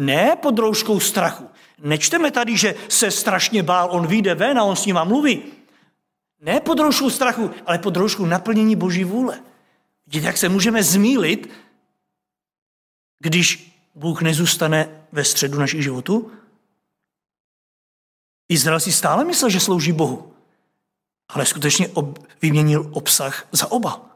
Ne 0.00 0.36
pod 0.36 0.58
rouškou 0.58 1.00
strachu. 1.00 1.48
Nečteme 1.78 2.30
tady, 2.30 2.56
že 2.56 2.74
se 2.88 3.10
strašně 3.10 3.62
bál, 3.62 3.88
on 3.90 4.06
vyjde 4.06 4.34
ven 4.34 4.58
a 4.58 4.64
on 4.64 4.76
s 4.76 4.86
ním 4.86 4.98
mluví. 5.04 5.42
Ne 6.40 6.60
pod 6.60 6.78
rouškou 6.78 7.10
strachu, 7.10 7.50
ale 7.66 7.78
pod 7.78 7.96
rouškou 7.96 8.26
naplnění 8.26 8.76
boží 8.76 9.04
vůle. 9.04 9.40
Vidíte, 10.06 10.26
jak 10.26 10.36
se 10.36 10.48
můžeme 10.48 10.82
zmílit, 10.82 11.50
když 13.18 13.76
Bůh 13.94 14.22
nezůstane 14.22 15.04
ve 15.12 15.24
středu 15.24 15.58
našich 15.58 15.82
životů? 15.82 16.32
Izrael 18.48 18.80
si 18.80 18.92
stále 18.92 19.24
myslel, 19.24 19.50
že 19.50 19.60
slouží 19.60 19.92
Bohu, 19.92 20.34
ale 21.28 21.46
skutečně 21.46 21.88
ob, 21.88 22.18
vyměnil 22.42 22.90
obsah 22.92 23.48
za 23.52 23.70
oba. 23.72 24.09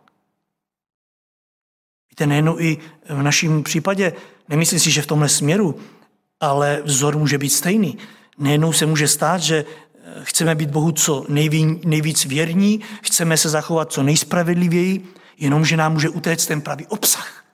Víte, 2.14 2.26
nejen 2.26 2.54
i 2.58 2.78
v 3.08 3.22
našem 3.22 3.62
případě, 3.62 4.12
nemyslím 4.48 4.80
si, 4.80 4.90
že 4.90 5.02
v 5.02 5.06
tomhle 5.06 5.28
směru, 5.28 5.80
ale 6.40 6.82
vzor 6.84 7.18
může 7.18 7.38
být 7.38 7.50
stejný. 7.50 7.98
Nejednou 8.38 8.72
se 8.72 8.86
může 8.86 9.08
stát, 9.08 9.40
že 9.40 9.64
chceme 10.22 10.54
být 10.54 10.70
Bohu 10.70 10.92
co 10.92 11.24
nejví, 11.28 11.80
nejvíc 11.84 12.24
věrní, 12.24 12.80
chceme 13.02 13.36
se 13.36 13.48
zachovat 13.48 13.92
co 13.92 14.02
nejspravedlivěji, 14.02 15.14
jenomže 15.38 15.76
nám 15.76 15.92
může 15.92 16.08
utéct 16.08 16.46
ten 16.46 16.60
pravý 16.60 16.86
obsah. 16.86 17.44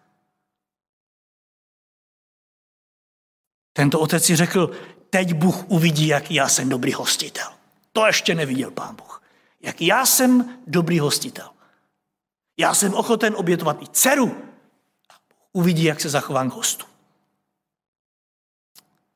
Tento 3.72 4.00
otec 4.00 4.24
si 4.24 4.36
řekl, 4.36 4.70
teď 5.10 5.32
Bůh 5.34 5.70
uvidí, 5.70 6.06
jak 6.06 6.30
já 6.30 6.48
jsem 6.48 6.68
dobrý 6.68 6.92
hostitel. 6.92 7.48
To 7.92 8.06
ještě 8.06 8.34
neviděl 8.34 8.70
pán 8.70 8.96
Bůh. 8.96 9.22
Jak 9.60 9.82
já 9.82 10.06
jsem 10.06 10.58
dobrý 10.66 10.98
hostitel. 10.98 11.50
Já 12.58 12.74
jsem 12.74 12.94
ochoten 12.94 13.34
obětovat 13.36 13.82
i 13.82 13.86
dceru. 13.92 14.49
Uvidí, 15.52 15.84
jak 15.84 16.00
se 16.00 16.08
zachovám 16.08 16.50
k 16.50 16.54
hostu. 16.54 16.86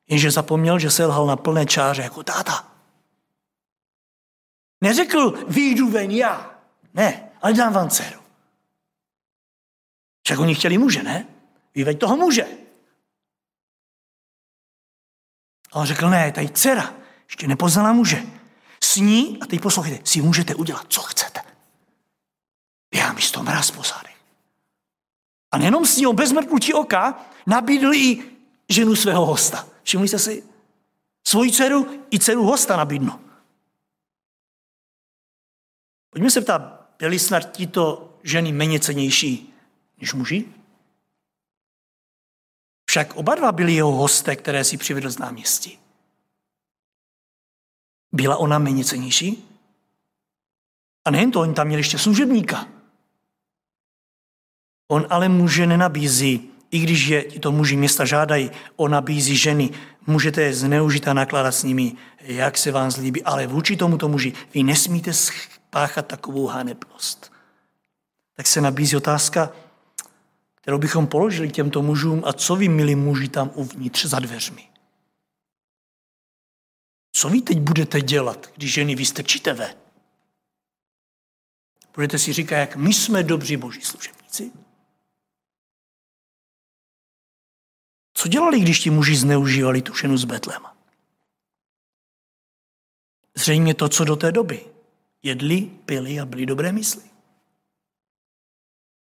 Jenže 0.08 0.30
zapomněl, 0.30 0.78
že 0.78 0.90
se 0.90 1.06
lhal 1.06 1.26
na 1.26 1.36
plné 1.36 1.66
čáře 1.66 2.02
jako 2.02 2.22
táta. 2.22 2.72
Neřekl, 4.80 5.44
výjdu 5.48 5.90
ven 5.90 6.10
já. 6.10 6.60
Ne, 6.94 7.30
ale 7.42 7.52
dám 7.52 7.72
vám 7.72 7.90
dceru. 7.90 8.20
Však 10.22 10.38
oni 10.38 10.54
chtěli 10.54 10.78
muže, 10.78 11.02
ne? 11.02 11.26
Vyveď 11.74 12.00
toho 12.00 12.16
muže. 12.16 12.46
A 15.72 15.76
on 15.76 15.86
řekl, 15.86 16.10
ne, 16.10 16.32
tady 16.32 16.48
dcera, 16.48 16.94
ještě 17.24 17.48
nepoznala 17.48 17.92
muže. 17.92 18.22
S 18.82 18.96
ní, 18.96 19.38
a 19.42 19.46
teď 19.46 19.60
poslouchejte, 19.60 20.06
si 20.06 20.22
můžete 20.22 20.54
udělat, 20.54 20.86
co 20.88 21.00
chcete. 21.00 21.40
Já 22.94 23.12
místo 23.12 23.42
mraz 23.42 23.70
posádek. 23.70 24.13
A 25.54 25.58
nejenom 25.58 25.86
s 25.86 25.96
ní, 25.96 26.06
bez 26.14 26.32
mrknutí 26.32 26.74
oka 26.74 27.26
nabídl 27.46 27.94
i 27.94 28.22
ženu 28.68 28.96
svého 28.96 29.26
hosta. 29.26 29.68
Všimli 29.82 30.08
jste 30.08 30.18
si? 30.18 30.44
Svoji 31.26 31.52
dceru 31.52 32.04
i 32.10 32.18
dceru 32.18 32.42
hosta 32.42 32.76
nabídnu. 32.76 33.20
Pojďme 36.10 36.30
se 36.30 36.40
ptát, 36.40 36.90
byli 36.98 37.18
snad 37.18 37.52
tito 37.52 38.14
ženy 38.22 38.52
méně 38.52 38.80
cenější 38.80 39.54
než 39.98 40.14
muži? 40.14 40.44
Však 42.86 43.14
oba 43.14 43.34
dva 43.34 43.52
byli 43.52 43.74
jeho 43.74 43.92
hosté, 43.92 44.36
které 44.36 44.64
si 44.64 44.76
přivedl 44.76 45.10
z 45.10 45.18
náměstí. 45.18 45.78
Byla 48.12 48.36
ona 48.36 48.58
méně 48.58 48.84
cenější? 48.84 49.48
A 51.04 51.10
nejen 51.10 51.30
to, 51.30 51.40
oni 51.40 51.54
tam 51.54 51.66
měli 51.66 51.80
ještě 51.80 51.98
služebníka. 51.98 52.73
On 54.88 55.06
ale 55.10 55.28
muže 55.28 55.66
nenabízí, 55.66 56.50
i 56.70 56.78
když 56.78 57.06
je 57.06 57.22
to 57.22 57.52
muži 57.52 57.76
města 57.76 58.04
žádají, 58.04 58.50
on 58.76 58.90
nabízí 58.90 59.36
ženy. 59.36 59.70
Můžete 60.06 60.42
je 60.42 60.54
zneužít 60.54 61.08
a 61.08 61.12
nakládat 61.12 61.52
s 61.52 61.62
nimi, 61.62 61.92
jak 62.20 62.58
se 62.58 62.72
vám 62.72 62.90
zlíbí, 62.90 63.22
ale 63.22 63.46
vůči 63.46 63.76
tomuto 63.76 64.08
muži 64.08 64.32
vy 64.54 64.62
nesmíte 64.62 65.12
spáchat 65.12 66.06
takovou 66.06 66.46
hanebnost. 66.46 67.32
Tak 68.36 68.46
se 68.46 68.60
nabízí 68.60 68.96
otázka, 68.96 69.52
kterou 70.54 70.78
bychom 70.78 71.06
položili 71.06 71.50
těmto 71.50 71.82
mužům 71.82 72.22
a 72.26 72.32
co 72.32 72.56
vy, 72.56 72.68
milí 72.68 72.94
muži, 72.94 73.28
tam 73.28 73.50
uvnitř 73.54 74.04
za 74.04 74.18
dveřmi. 74.18 74.68
Co 77.12 77.28
vy 77.28 77.40
teď 77.40 77.60
budete 77.60 78.00
dělat, 78.00 78.50
když 78.56 78.72
ženy 78.72 78.94
vystrčíte 78.94 79.52
ve? 79.52 79.74
Budete 81.94 82.18
si 82.18 82.32
říkat, 82.32 82.56
jak 82.56 82.76
my 82.76 82.94
jsme 82.94 83.22
dobří 83.22 83.56
boží 83.56 83.80
služebníci? 83.80 84.52
Co 88.14 88.28
dělali, 88.28 88.60
když 88.60 88.80
ti 88.80 88.90
muži 88.90 89.16
zneužívali 89.16 89.82
tu 89.82 89.94
ženu 89.94 90.16
z 90.16 90.24
Betlema? 90.24 90.76
Zřejmě 93.34 93.74
to, 93.74 93.88
co 93.88 94.04
do 94.04 94.16
té 94.16 94.32
doby. 94.32 94.66
Jedli, 95.22 95.60
pili 95.60 96.20
a 96.20 96.26
byli 96.26 96.46
dobré 96.46 96.72
mysli. 96.72 97.02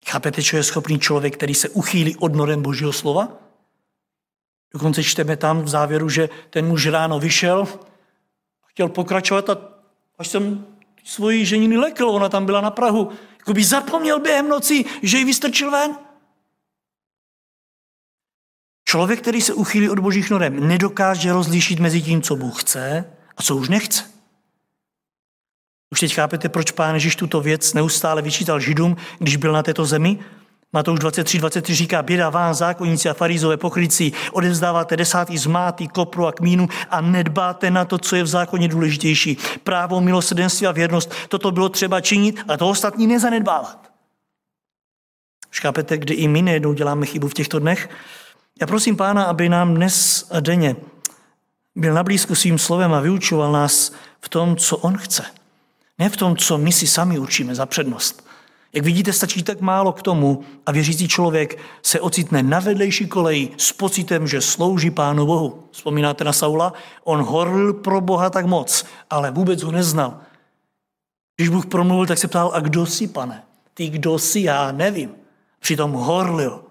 Chápete, 0.06 0.44
co 0.44 0.58
je 0.58 0.64
schopný 0.64 1.00
člověk, 1.00 1.38
který 1.38 1.56
se 1.56 1.70
uchýlí 1.70 2.16
od 2.16 2.36
norem 2.36 2.62
Božího 2.62 2.94
slova? 2.94 3.28
Dokonce 4.74 5.04
čteme 5.04 5.38
tam 5.38 5.62
v 5.62 5.68
závěru, 5.68 6.10
že 6.10 6.30
ten 6.50 6.68
muž 6.68 6.88
ráno 6.88 7.20
vyšel 7.20 7.68
a 8.64 8.68
chtěl 8.68 8.90
pokračovat 8.90 9.50
a 9.50 9.58
až 10.18 10.28
jsem 10.28 10.68
svoji 11.04 11.46
ženiny 11.46 11.78
lekl, 11.78 12.10
ona 12.10 12.30
tam 12.30 12.46
byla 12.46 12.62
na 12.62 12.72
Prahu. 12.72 13.10
Jakoby 13.38 13.64
zapomněl 13.64 14.20
během 14.20 14.50
noci, 14.50 14.86
že 15.02 15.18
ji 15.18 15.26
vystrčil 15.26 15.72
ven. 15.72 15.96
Člověk, 18.94 19.22
který 19.22 19.42
se 19.42 19.54
uchýlí 19.54 19.90
od 19.90 20.00
božích 20.00 20.30
norem, 20.30 20.68
nedokáže 20.68 21.34
rozlišit 21.34 21.80
mezi 21.80 22.02
tím, 22.02 22.22
co 22.22 22.36
Bůh 22.36 22.62
chce 22.62 23.06
a 23.38 23.44
co 23.44 23.56
už 23.56 23.70
nechce. 23.70 24.04
Už 25.92 26.00
teď 26.00 26.14
chápete, 26.14 26.50
proč 26.50 26.72
pán 26.72 26.94
Ježíš 26.94 27.16
tuto 27.16 27.42
věc 27.42 27.74
neustále 27.74 28.22
vyčítal 28.22 28.60
Židům, 28.60 28.98
když 29.20 29.36
byl 29.36 29.52
na 29.52 29.64
této 29.64 29.86
zemi? 29.86 30.20
Matouš 30.74 31.00
23, 31.00 31.38
23 31.38 31.76
říká, 31.76 32.04
běda 32.04 32.30
vám, 32.30 32.54
zákonníci 32.54 33.10
a 33.10 33.14
farizové 33.14 33.58
pokrycí, 33.58 34.14
odevzdáváte 34.32 34.98
desátý 34.98 35.38
z 35.38 35.46
máty, 35.46 35.88
kopru 35.88 36.28
a 36.28 36.32
kmínu 36.32 36.68
a 36.90 37.02
nedbáte 37.02 37.72
na 37.72 37.86
to, 37.86 37.98
co 37.98 38.16
je 38.16 38.24
v 38.24 38.28
zákoně 38.28 38.68
důležitější. 38.68 39.38
Právo, 39.64 40.02
milosrdenství 40.02 40.68
a 40.68 40.72
věrnost, 40.72 41.14
toto 41.28 41.52
bylo 41.52 41.70
třeba 41.70 42.02
činit 42.02 42.40
a 42.48 42.58
to 42.58 42.70
ostatní 42.70 43.08
nezanedbávat. 43.08 43.92
Už 45.52 45.60
chápete, 45.60 45.98
kdy 45.98 46.14
i 46.14 46.28
my 46.28 46.42
nejednou 46.42 46.74
děláme 46.74 47.06
chybu 47.06 47.28
v 47.28 47.34
těchto 47.34 47.60
dnech? 47.60 47.90
Já 48.62 48.68
prosím 48.68 48.98
pána, 48.98 49.24
aby 49.24 49.50
nám 49.50 49.76
dnes 49.76 50.28
a 50.32 50.40
denně 50.40 50.76
byl 51.76 51.94
na 51.94 52.04
blízku 52.04 52.36
svým 52.36 52.58
slovem 52.58 52.94
a 52.94 53.00
vyučoval 53.00 53.52
nás 53.52 53.92
v 54.22 54.30
tom, 54.30 54.56
co 54.56 54.78
on 54.78 54.98
chce. 54.98 55.26
Ne 56.00 56.10
v 56.10 56.18
tom, 56.18 56.38
co 56.38 56.58
my 56.58 56.72
si 56.72 56.88
sami 56.88 57.20
určíme 57.20 57.56
za 57.56 57.66
přednost. 57.66 58.28
Jak 58.74 58.86
vidíte, 58.86 59.14
stačí 59.14 59.44
tak 59.44 59.62
málo 59.62 59.92
k 59.92 60.02
tomu 60.02 60.44
a 60.66 60.72
věřící 60.72 61.08
člověk 61.08 61.60
se 61.84 62.00
ocitne 62.00 62.44
na 62.44 62.60
vedlejší 62.60 63.08
koleji 63.08 63.50
s 63.58 63.72
pocitem, 63.72 64.28
že 64.28 64.42
slouží 64.42 64.92
Pánu 64.92 65.26
Bohu. 65.26 65.64
Vzpomínáte 65.72 66.24
na 66.24 66.34
Saula? 66.34 66.74
On 67.04 67.22
horlil 67.22 67.74
pro 67.74 68.02
Boha 68.02 68.30
tak 68.30 68.46
moc, 68.46 68.86
ale 69.10 69.32
vůbec 69.32 69.64
ho 69.64 69.72
neznal. 69.72 70.20
Když 71.38 71.50
Bůh 71.50 71.66
promluvil, 71.66 72.06
tak 72.06 72.18
se 72.18 72.28
ptal, 72.28 72.52
a 72.54 72.60
kdo 72.60 72.86
jsi, 72.86 73.08
pane? 73.08 73.44
Ty, 73.74 73.90
kdo 73.90 74.20
jsi, 74.20 74.42
já 74.42 74.72
nevím. 74.72 75.12
Přitom 75.60 75.92
horlil. 75.92 76.64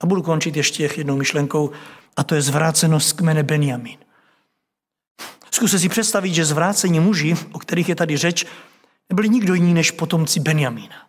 A 0.00 0.06
budu 0.06 0.22
končit 0.22 0.56
ještě 0.56 0.90
jednou 0.96 1.16
myšlenkou, 1.16 1.70
a 2.16 2.24
to 2.24 2.34
je 2.34 2.42
zvrácenost 2.42 3.12
kmene 3.12 3.42
Benjamin. 3.42 3.98
Zkuste 5.50 5.78
si 5.78 5.88
představit, 5.88 6.34
že 6.34 6.44
zvrácení 6.44 7.00
muži, 7.00 7.36
o 7.52 7.58
kterých 7.58 7.88
je 7.88 7.94
tady 7.94 8.16
řeč, 8.16 8.46
nebyli 9.08 9.28
nikdo 9.28 9.54
jiný 9.54 9.74
než 9.74 9.90
potomci 9.90 10.40
Benjamína. 10.40 11.08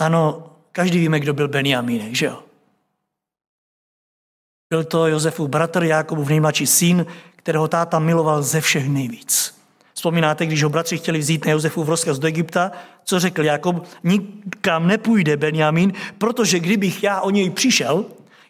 Ano, 0.00 0.50
každý 0.72 0.98
víme, 0.98 1.20
kdo 1.20 1.34
byl 1.34 1.48
Benjamínek, 1.48 2.14
že 2.14 2.26
jo? 2.26 2.44
Byl 4.70 4.84
to 4.84 5.06
Josefův 5.06 5.48
bratr, 5.48 5.82
Jákobův 5.82 6.28
nejmladší 6.28 6.66
syn, 6.66 7.06
kterého 7.36 7.68
táta 7.68 7.98
miloval 7.98 8.42
ze 8.42 8.60
všech 8.60 8.88
nejvíc. 8.88 9.57
Vzpomínáte, 9.98 10.46
když 10.46 10.62
ho 10.62 10.70
bratři 10.70 10.98
chtěli 10.98 11.18
vzít 11.18 11.44
na 11.44 11.52
Josefův 11.52 11.88
rozkaz 11.88 12.18
do 12.18 12.28
Egypta, 12.28 12.72
co 13.04 13.20
řekl 13.20 13.44
Jakob? 13.44 13.86
Nikam 14.04 14.86
nepůjde 14.86 15.36
Benjamín, 15.36 15.92
protože 16.18 16.60
kdybych 16.60 17.02
já 17.02 17.20
o 17.20 17.30
něj 17.30 17.50
přišel, 17.50 18.04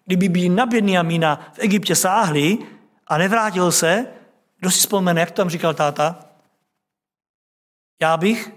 kdyby 0.06 0.28
by 0.28 0.48
na 0.48 0.66
Benjamína 0.66 1.52
v 1.54 1.58
Egyptě 1.58 1.96
sáhli 1.96 2.58
a 3.06 3.18
nevrátil 3.18 3.72
se, 3.72 4.06
kdo 4.58 4.70
si 4.70 4.78
vzpomene, 4.78 5.20
jak 5.20 5.30
to 5.30 5.36
tam 5.36 5.50
říkal 5.50 5.74
táta? 5.74 6.24
Já 8.00 8.16
bych? 8.16 8.52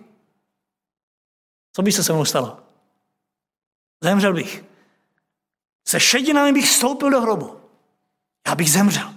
Co 1.73 1.81
by 1.81 1.91
se 1.91 2.03
se 2.03 2.13
mnou 2.13 2.25
stalo? 2.25 2.57
Zemřel 4.03 4.33
bych. 4.33 4.65
Se 5.87 5.99
šedinami 5.99 6.53
bych 6.53 6.69
stoupil 6.69 7.09
do 7.09 7.21
hrobu. 7.21 7.59
Já 8.47 8.55
bych 8.55 8.71
zemřel. 8.71 9.10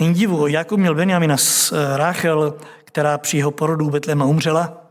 Není 0.00 0.14
divu, 0.14 0.46
Jakub 0.46 0.80
měl 0.80 0.94
Benjamina 0.94 1.36
s 1.36 1.72
eh, 1.72 1.96
Ráchel, 1.96 2.58
která 2.84 3.18
při 3.18 3.36
jeho 3.36 3.50
porodu 3.50 3.90
Betlema 3.90 4.24
umřela. 4.24 4.84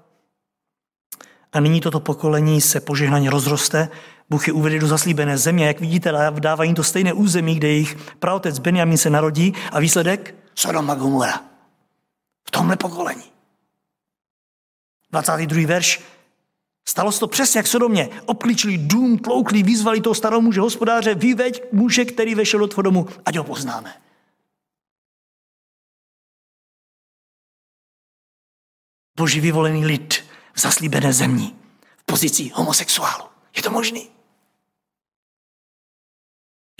A 1.53 1.59
nyní 1.59 1.81
toto 1.81 1.99
pokolení 1.99 2.61
se 2.61 2.79
požehnaně 2.79 3.29
rozroste. 3.29 3.89
Bůh 4.29 4.47
je 4.47 4.53
uvede 4.53 4.79
do 4.79 4.87
zaslíbené 4.87 5.37
země. 5.37 5.67
Jak 5.67 5.79
vidíte, 5.79 6.11
dává 6.39 6.63
jim 6.63 6.75
to 6.75 6.83
stejné 6.83 7.13
území, 7.13 7.55
kde 7.55 7.67
jejich 7.67 7.97
praotec 8.19 8.59
Benjamin 8.59 8.97
se 8.97 9.09
narodí. 9.09 9.53
A 9.71 9.79
výsledek? 9.79 10.35
Sodom 10.55 10.89
a 10.89 10.95
Gomora. 10.95 11.41
V 12.47 12.51
tomhle 12.51 12.77
pokolení. 12.77 13.23
22. 15.11 15.67
verš. 15.67 16.01
Stalo 16.87 17.11
se 17.11 17.19
to 17.19 17.27
přesně 17.27 17.59
jak 17.59 17.67
Sodomě. 17.67 18.09
Obklíčili 18.25 18.77
dům, 18.77 19.17
tloukli, 19.17 19.63
vyzvali 19.63 20.01
toho 20.01 20.15
starou 20.15 20.41
muže 20.41 20.61
hospodáře, 20.61 21.15
vyveď 21.15 21.63
muže, 21.71 22.05
který 22.05 22.35
vešel 22.35 22.59
do 22.59 22.67
tvého 22.67 22.81
domu, 22.81 23.07
ať 23.25 23.37
ho 23.37 23.43
poznáme. 23.43 23.93
Boží 29.17 29.39
vyvolený 29.39 29.85
lid 29.85 30.25
v 30.53 30.59
zaslíbené 30.59 31.13
zemí 31.13 31.55
v 31.97 32.03
pozici 32.03 32.51
homosexuálu. 32.53 33.25
Je 33.55 33.63
to 33.63 33.71
možný? 33.71 34.09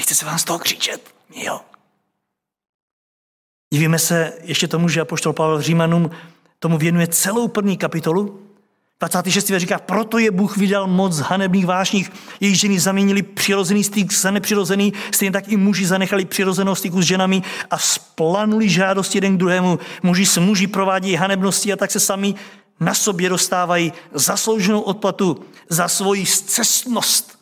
Nechce 0.02 0.16
se 0.16 0.26
vám 0.26 0.40
z 0.40 0.44
toho 0.44 0.60
křičet? 0.60 1.16
Jo. 1.36 1.62
Dívíme 3.74 4.00
se 4.00 4.34
ještě 4.42 4.68
tomu, 4.68 4.90
že 4.90 5.02
apoštol 5.02 5.34
Pavel 5.34 5.62
Římanům 5.62 6.10
tomu 6.60 6.78
věnuje 6.78 7.08
celou 7.08 7.48
první 7.48 7.78
kapitolu. 7.78 8.53
26. 9.00 9.50
verš 9.50 9.62
říká, 9.62 9.80
proto 9.80 10.18
je 10.18 10.32
Bůh 10.32 10.58
vydal 10.58 10.88
moc 10.88 11.20
hanebných 11.20 11.66
vášních. 11.66 12.12
Jejich 12.40 12.60
ženy 12.60 12.80
zaměnili 12.80 13.22
přirozený 13.22 13.84
styk 13.84 14.14
za 14.14 14.32
nepřirozený, 14.32 14.94
stejně 15.12 15.32
tak 15.32 15.48
i 15.48 15.58
muži 15.58 15.86
zanechali 15.86 16.26
přirozenou 16.26 16.76
styku 16.76 17.02
s 17.02 17.06
ženami 17.06 17.42
a 17.70 17.78
splanuli 17.78 18.70
žádosti 18.70 19.18
jeden 19.18 19.36
k 19.36 19.40
druhému. 19.40 19.80
Muži 20.04 20.26
s 20.26 20.38
muži 20.38 20.68
provádějí 20.68 21.16
hanebnosti 21.16 21.74
a 21.74 21.76
tak 21.76 21.92
se 21.92 22.00
sami 22.00 22.36
na 22.80 22.94
sobě 22.94 23.30
dostávají 23.30 23.94
zaslouženou 24.14 24.82
odplatu 24.82 25.46
za 25.70 25.88
svoji 25.88 26.26
zcestnost. 26.26 27.40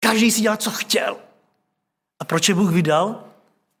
Každý 0.00 0.30
si 0.30 0.40
dělal, 0.40 0.56
co 0.56 0.70
chtěl. 0.70 1.16
A 2.20 2.24
proč 2.24 2.48
je 2.48 2.54
Bůh 2.54 2.70
vydal? 2.72 3.31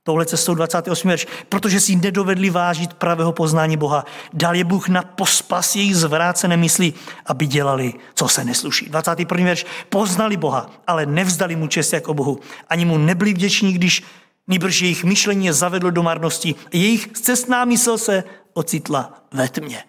Touhle 0.02 0.26
cestou 0.26 0.54
28. 0.54 1.08
verš, 1.08 1.26
protože 1.48 1.80
si 1.80 1.96
nedovedli 1.96 2.50
vážit 2.50 2.94
pravého 2.94 3.32
poznání 3.32 3.76
Boha. 3.76 4.04
Dal 4.32 4.54
je 4.56 4.64
Bůh 4.64 4.88
na 4.88 5.02
pospas 5.02 5.76
jejich 5.76 5.96
zvrácené 5.96 6.56
mysli, 6.56 6.92
aby 7.26 7.46
dělali, 7.46 7.94
co 8.14 8.28
se 8.28 8.44
nesluší. 8.44 8.88
21. 8.88 9.44
verš, 9.44 9.66
poznali 9.88 10.36
Boha, 10.36 10.70
ale 10.86 11.06
nevzdali 11.06 11.56
mu 11.56 11.66
čest 11.66 11.92
jako 11.92 12.14
Bohu. 12.14 12.40
Ani 12.68 12.84
mu 12.84 12.98
nebyli 12.98 13.34
vděční, 13.34 13.72
když 13.72 14.02
nýbrž 14.48 14.80
jejich 14.80 15.04
myšlení 15.04 15.46
je 15.46 15.52
zavedlo 15.52 15.90
do 15.90 16.02
marnosti. 16.02 16.54
Jejich 16.72 17.08
cestná 17.08 17.64
mysl 17.64 17.98
se 17.98 18.24
ocitla 18.54 19.24
ve 19.32 19.48
tmě. 19.48 19.84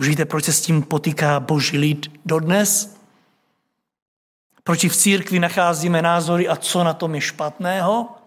Už 0.00 0.08
víte, 0.08 0.24
proč 0.24 0.44
se 0.44 0.52
s 0.52 0.60
tím 0.60 0.82
potýká 0.82 1.40
boží 1.40 1.78
lid 1.78 2.12
dodnes? 2.26 2.98
Proč 4.64 4.84
v 4.84 4.96
církvi 4.96 5.38
nacházíme 5.38 6.02
názory 6.02 6.48
a 6.48 6.56
co 6.56 6.84
na 6.84 6.92
tom 6.94 7.14
je 7.14 7.20
špatného? 7.20 8.17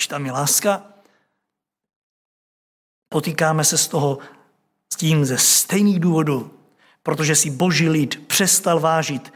Když 0.00 0.08
tam 0.08 0.26
je 0.26 0.32
láska, 0.32 0.82
potýkáme 3.08 3.64
se 3.64 3.78
z 3.78 3.88
toho 3.88 4.18
s 4.92 4.96
tím 4.96 5.24
ze 5.24 5.38
stejných 5.38 6.00
důvodů, 6.00 6.58
protože 7.02 7.36
si 7.36 7.50
boží 7.50 7.88
lid 7.88 8.26
přestal 8.26 8.80
vážit 8.80 9.32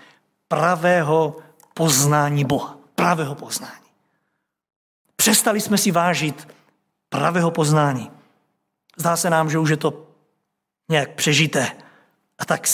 pravého 0.49 1.37
poznání 1.75 2.45
Boha. 2.45 2.79
Pravého 2.95 3.35
poznání. 3.35 3.89
Přestali 5.17 5.61
jsme 5.61 5.79
si 5.79 5.91
vážit 5.91 6.49
pravého 7.09 7.51
poznání. 7.51 8.11
Zdá 8.97 9.17
se 9.17 9.31
nám, 9.31 9.51
že 9.51 9.59
už 9.59 9.71
je 9.71 9.77
to 9.77 10.07
nějak 10.89 11.15
přežité. 11.15 11.73
A 12.39 12.45
tak 12.45 12.69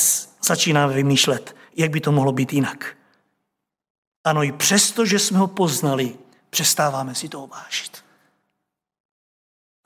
začínáme 0.45 0.95
vymýšlet, 0.95 1.57
jak 1.77 1.91
by 1.91 2.01
to 2.01 2.13
mohlo 2.13 2.33
být 2.33 2.53
jinak. 2.53 2.97
Ano, 4.25 4.43
i 4.43 4.53
přesto, 4.53 5.07
že 5.07 5.19
jsme 5.19 5.39
ho 5.39 5.47
poznali, 5.47 6.19
přestáváme 6.51 7.15
si 7.15 7.29
to 7.29 7.47
vážit. 7.47 8.05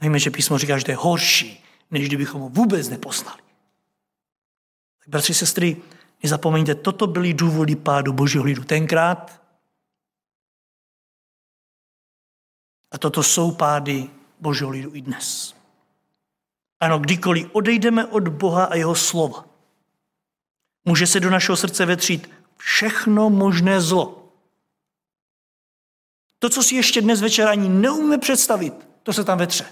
Víme, 0.00 0.18
že 0.18 0.30
písmo 0.30 0.58
říká, 0.58 0.78
že 0.78 0.84
to 0.84 0.90
je 0.90 0.96
horší, 0.96 1.64
než 1.90 2.06
kdybychom 2.06 2.40
ho 2.40 2.48
vůbec 2.48 2.88
nepoznali. 2.88 3.42
Tak 4.98 5.08
bratři, 5.08 5.34
sestry, 5.34 5.76
nezapomeňte, 6.22 6.74
toto 6.74 7.06
byly 7.06 7.34
důvody 7.34 7.76
pádu 7.76 8.12
božího 8.12 8.44
lidu 8.44 8.64
tenkrát 8.64 9.42
a 12.90 12.98
toto 12.98 13.22
jsou 13.22 13.50
pády 13.50 14.10
božího 14.40 14.70
lidu 14.70 14.94
i 14.94 15.02
dnes. 15.02 15.54
Ano, 16.80 16.98
kdykoliv 16.98 17.48
odejdeme 17.52 18.06
od 18.06 18.28
Boha 18.28 18.64
a 18.64 18.74
jeho 18.74 18.94
slova, 18.94 19.44
může 20.84 21.06
se 21.06 21.20
do 21.20 21.30
našeho 21.30 21.56
srdce 21.56 21.86
vetřít 21.86 22.30
všechno 22.56 23.30
možné 23.30 23.80
zlo. 23.80 24.23
To, 26.44 26.48
co 26.48 26.62
si 26.62 26.74
ještě 26.74 27.00
dnes 27.00 27.20
večer 27.20 27.48
ani 27.48 27.68
neumíme 27.68 28.18
představit, 28.18 28.74
to 29.02 29.12
se 29.12 29.24
tam 29.24 29.38
vetře. 29.38 29.66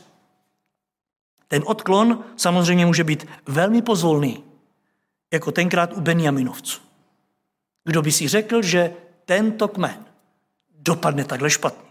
Ten 1.49 1.63
odklon 1.67 2.25
samozřejmě 2.37 2.87
může 2.87 3.05
být 3.05 3.27
velmi 3.47 3.83
pozvolný, 3.83 4.45
jako 5.33 5.53
tenkrát 5.53 5.93
u 5.93 6.01
Benjaminovců. 6.01 6.81
Kdo 7.85 8.03
by 8.03 8.13
si 8.13 8.29
řekl, 8.29 8.63
že 8.63 8.95
tento 9.25 9.69
kmen 9.69 10.05
dopadne 10.79 11.25
takhle 11.25 11.51
špatně. 11.51 11.91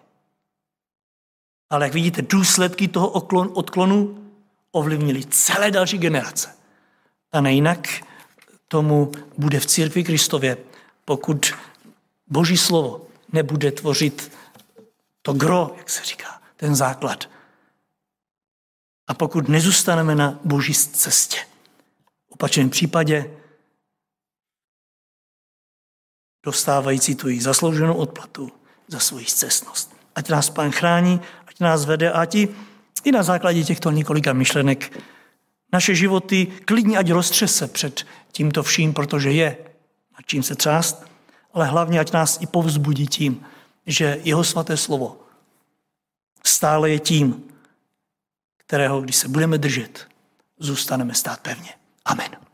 Ale 1.70 1.86
jak 1.86 1.94
vidíte, 1.94 2.22
důsledky 2.22 2.88
toho 2.88 3.10
odklonu 3.54 4.32
ovlivnili 4.72 5.26
celé 5.26 5.72
další 5.72 5.98
generace. 5.98 6.56
A 7.32 7.42
nejinak 7.42 7.88
tomu 8.68 9.12
bude 9.38 9.60
v 9.60 9.66
církvi 9.66 10.04
Kristově, 10.04 10.58
pokud 11.06 11.52
Boží 12.28 12.58
slovo 12.58 13.08
nebude 13.34 13.72
tvořit 13.72 14.41
to 15.22 15.34
gro, 15.34 15.76
jak 15.78 15.90
se 15.90 16.04
říká, 16.04 16.42
ten 16.56 16.76
základ. 16.76 17.30
A 19.08 19.14
pokud 19.14 19.48
nezůstaneme 19.48 20.16
na 20.16 20.40
boží 20.44 20.74
cestě, 20.74 21.38
v 22.30 22.32
opačném 22.32 22.70
případě 22.70 23.38
dostávající 26.46 27.16
tu 27.16 27.28
jejich 27.28 27.44
zaslouženou 27.44 27.94
odplatu 27.94 28.52
za 28.88 29.00
svoji 29.00 29.26
cestnost. 29.26 29.96
Ať 30.16 30.30
nás 30.30 30.50
pán 30.50 30.72
chrání, 30.72 31.22
ať 31.48 31.60
nás 31.60 31.86
vede 31.86 32.12
ať 32.12 32.36
i 33.04 33.12
na 33.12 33.24
základě 33.24 33.64
těchto 33.64 33.92
několika 33.92 34.34
myšlenek 34.34 35.02
naše 35.74 35.96
životy 35.96 36.48
klidně 36.66 36.98
ať 36.98 37.12
roztřese 37.12 37.68
před 37.68 38.08
tímto 38.32 38.64
vším, 38.64 38.94
protože 38.94 39.32
je 39.32 39.58
nad 40.14 40.26
čím 40.26 40.44
se 40.44 40.56
třást, 40.56 41.06
ale 41.54 41.66
hlavně 41.66 42.00
ať 42.00 42.12
nás 42.12 42.42
i 42.42 42.48
povzbudí 42.48 43.08
tím, 43.08 43.46
že 43.86 44.20
jeho 44.24 44.44
svaté 44.44 44.78
slovo 44.78 45.20
stále 46.44 46.90
je 46.90 47.00
tím, 47.00 47.54
kterého, 48.58 49.02
když 49.02 49.16
se 49.16 49.28
budeme 49.28 49.58
držet, 49.58 50.08
zůstaneme 50.60 51.14
stát 51.14 51.40
pevně. 51.40 51.74
Amen. 52.06 52.51